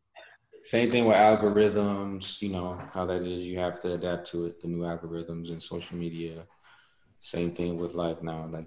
[0.63, 2.41] same thing with algorithms.
[2.41, 3.43] You know how that is.
[3.43, 4.61] You have to adapt to it.
[4.61, 6.47] The new algorithms and social media.
[7.21, 8.49] Same thing with life now.
[8.53, 8.67] Like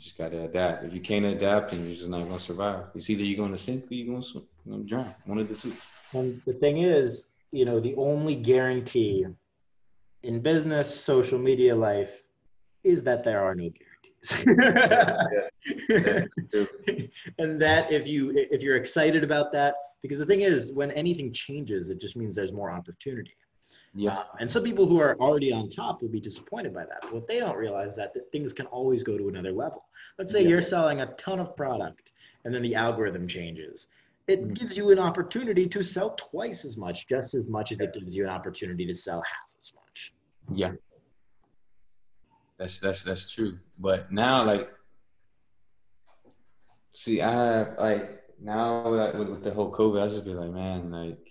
[0.00, 0.84] you just gotta adapt.
[0.84, 2.84] If you can't adapt, then you're just not gonna survive.
[2.94, 5.14] It's either you're gonna sink or you're gonna, swim, you're gonna drown.
[5.26, 5.74] One of the two.
[6.14, 9.26] And the thing is, you know, the only guarantee
[10.22, 12.22] in business, social media life
[12.82, 14.32] is that there are no guarantees.
[17.38, 21.30] and that if you if you're excited about that, because the thing is, when anything
[21.30, 23.34] changes, it just means there's more opportunity.
[23.94, 24.18] Yeah.
[24.18, 27.00] Um, and some people who are already on top will be disappointed by that.
[27.02, 29.84] But what they don't realize that, that things can always go to another level.
[30.18, 30.48] Let's say yeah.
[30.48, 32.12] you're selling a ton of product
[32.44, 33.88] and then the algorithm changes
[34.30, 34.52] it mm-hmm.
[34.52, 38.14] gives you an opportunity to sell twice as much, just as much as it gives
[38.14, 40.14] you an opportunity to sell half as much.
[40.54, 40.72] Yeah.
[42.58, 43.58] That's that's that's true.
[43.78, 44.70] But now like
[46.92, 50.50] see I have like now like, with, with the whole COVID, I just be like,
[50.50, 51.29] man, like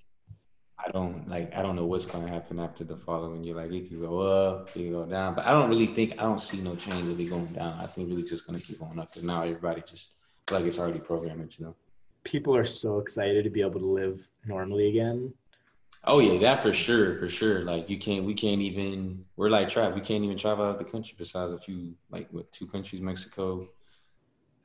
[0.86, 3.56] I don't like I don't know what's gonna happen after the following year.
[3.56, 5.36] Like it could go up, it could go down.
[5.36, 7.78] But I don't really think I don't see no change really going down.
[7.80, 10.10] I think really just gonna keep going up because now everybody just
[10.52, 11.76] like it's already programmed into know.
[12.24, 15.34] people are so excited to be able to live normally again.
[16.06, 17.64] Oh yeah, that for sure, for sure.
[17.66, 19.26] Like you can't, we can't even.
[19.36, 19.96] We're like trapped.
[19.96, 23.02] We can't even travel out of the country besides a few, like what two countries:
[23.02, 23.68] Mexico,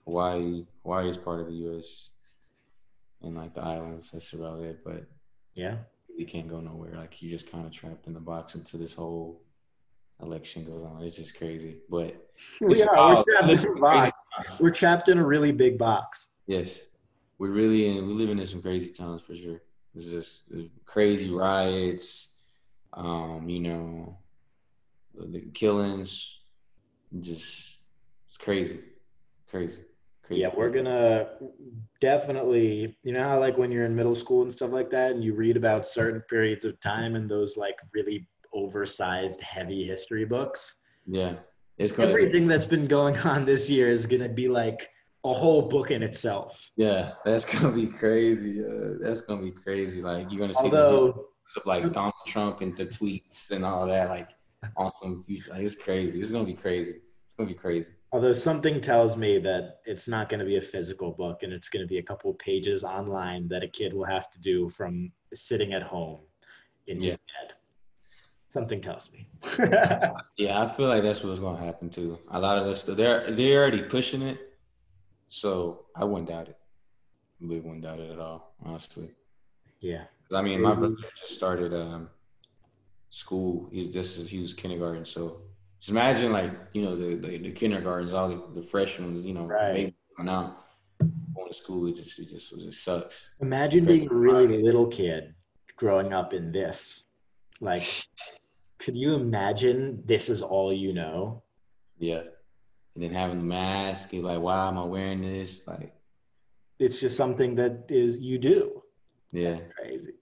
[0.04, 0.64] Hawaii.
[0.84, 2.10] Hawaii is part of the U.S.
[3.22, 4.12] and like the islands.
[4.12, 4.84] That's about it.
[4.84, 5.06] But
[5.54, 5.78] yeah,
[6.16, 6.94] we can't go nowhere.
[6.96, 9.42] Like you just kind of trapped in the box until this whole
[10.22, 11.02] election goes on.
[11.02, 11.78] It's just crazy.
[11.88, 12.16] But
[12.60, 13.16] we are.
[13.16, 14.24] We're trapped, in a box.
[14.60, 16.28] we're trapped in a really big box.
[16.46, 16.80] Yes
[17.38, 19.60] we're really in, we're living in some crazy times for sure.
[19.94, 20.44] It's just
[20.84, 22.34] crazy riots,
[22.92, 24.18] um, you know,
[25.14, 26.38] the, the killings,
[27.20, 27.78] just
[28.26, 28.80] it's crazy,
[29.48, 29.82] crazy.
[30.26, 30.42] Crazy.
[30.42, 31.28] Yeah, we're gonna
[32.00, 35.22] definitely, you know, how like when you're in middle school and stuff like that, and
[35.22, 40.78] you read about certain periods of time in those like really oversized, heavy history books.
[41.06, 41.34] Yeah.
[41.76, 44.88] It's gonna Everything that's been going on this year is gonna be like
[45.24, 46.70] a whole book in itself.
[46.76, 48.64] yeah, that's gonna be crazy.
[48.64, 50.00] Uh, that's gonna be crazy.
[50.00, 54.08] Like you're gonna see Although of like Donald Trump and the tweets and all that.
[54.08, 54.28] Like
[54.76, 56.20] on some, like it's crazy.
[56.20, 57.00] It's gonna be crazy.
[57.34, 57.94] It's gonna be crazy.
[58.12, 61.68] Although something tells me that it's not going to be a physical book and it's
[61.68, 65.10] going to be a couple pages online that a kid will have to do from
[65.32, 66.20] sitting at home
[66.86, 67.56] in his bed.
[68.50, 69.28] Something tells me.
[70.36, 72.20] Yeah, I feel like that's what's gonna happen too.
[72.28, 74.38] A lot of this, they're they're already pushing it,
[75.28, 76.56] so I wouldn't doubt it.
[77.40, 79.10] I really wouldn't doubt it at all, honestly.
[79.80, 80.04] Yeah.
[80.32, 82.10] I mean, my brother just started um,
[83.10, 83.68] school.
[83.72, 85.42] He this is he was kindergarten, so
[85.84, 89.44] just imagine like you know the the, the kindergartens, all the, the freshmen, you know,
[89.44, 89.74] Right.
[89.74, 90.64] babies coming out
[91.34, 91.86] going to school.
[91.88, 93.32] It just it just it just sucks.
[93.40, 95.34] Imagine being a really little kid
[95.76, 97.02] growing up in this.
[97.60, 97.82] Like,
[98.78, 101.42] could you imagine this is all you know?
[101.98, 102.22] Yeah,
[102.94, 105.66] and then having the mask, you're like, why am I wearing this?
[105.68, 105.92] Like,
[106.78, 108.82] It's just something that is you do.
[109.32, 109.58] yeah.
[109.76, 110.14] Crazy.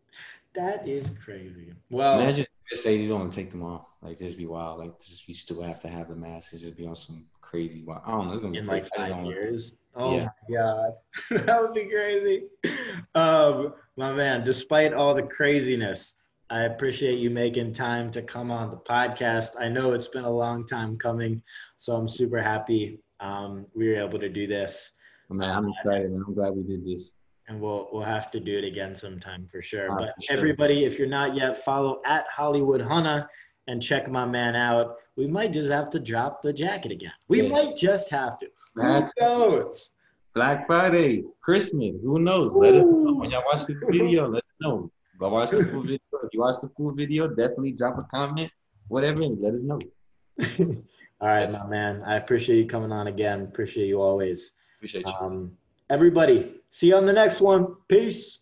[0.55, 1.73] That is crazy.
[1.89, 3.87] Well, Imagine just say you don't want to take them off.
[4.01, 4.79] Like just be wild.
[4.79, 6.53] Like just you still have to have the mask.
[6.53, 8.03] It's just be on some crazy wild.
[8.07, 8.33] I don't know.
[8.33, 8.83] It's gonna be in crazy.
[8.97, 9.77] like five years.
[9.95, 10.29] Oh Yeah.
[10.49, 10.93] my god,
[11.47, 12.45] that would be crazy.
[13.15, 16.15] Um, my man, despite all the craziness,
[16.49, 19.51] I appreciate you making time to come on the podcast.
[19.61, 21.43] I know it's been a long time coming,
[21.79, 24.91] so I'm super happy um, we were able to do this,
[25.31, 26.11] Man, I'm excited.
[26.11, 26.25] Man.
[26.27, 27.11] I'm glad we did this.
[27.49, 29.91] And we'll we'll have to do it again sometime for sure.
[29.91, 30.37] Uh, but sure.
[30.37, 33.27] everybody, if you're not yet, follow at Hollywood Hunna
[33.69, 34.97] and check my man out.
[35.17, 37.13] We might just have to drop the jacket again.
[37.29, 37.49] We Yeah.
[37.51, 38.47] might just have to.
[38.75, 39.93] That's Who knows?
[40.35, 41.93] Black Friday, Christmas.
[42.03, 42.55] Who knows?
[42.55, 44.29] Let us know when y'all watch the video.
[44.29, 44.91] Let us know.
[45.19, 45.99] Go watch the full video.
[46.25, 48.51] If you watch the full video, definitely drop a comment,
[48.89, 49.79] whatever, and let us know.
[51.21, 51.53] All right, Yes.
[51.63, 52.03] my man.
[52.07, 53.43] I appreciate you coming on again.
[53.43, 54.53] Appreciate you always.
[54.79, 55.13] Appreciate you.
[55.21, 55.53] Um,
[55.91, 57.77] everybody, see you on the next one.
[57.87, 58.42] Peace.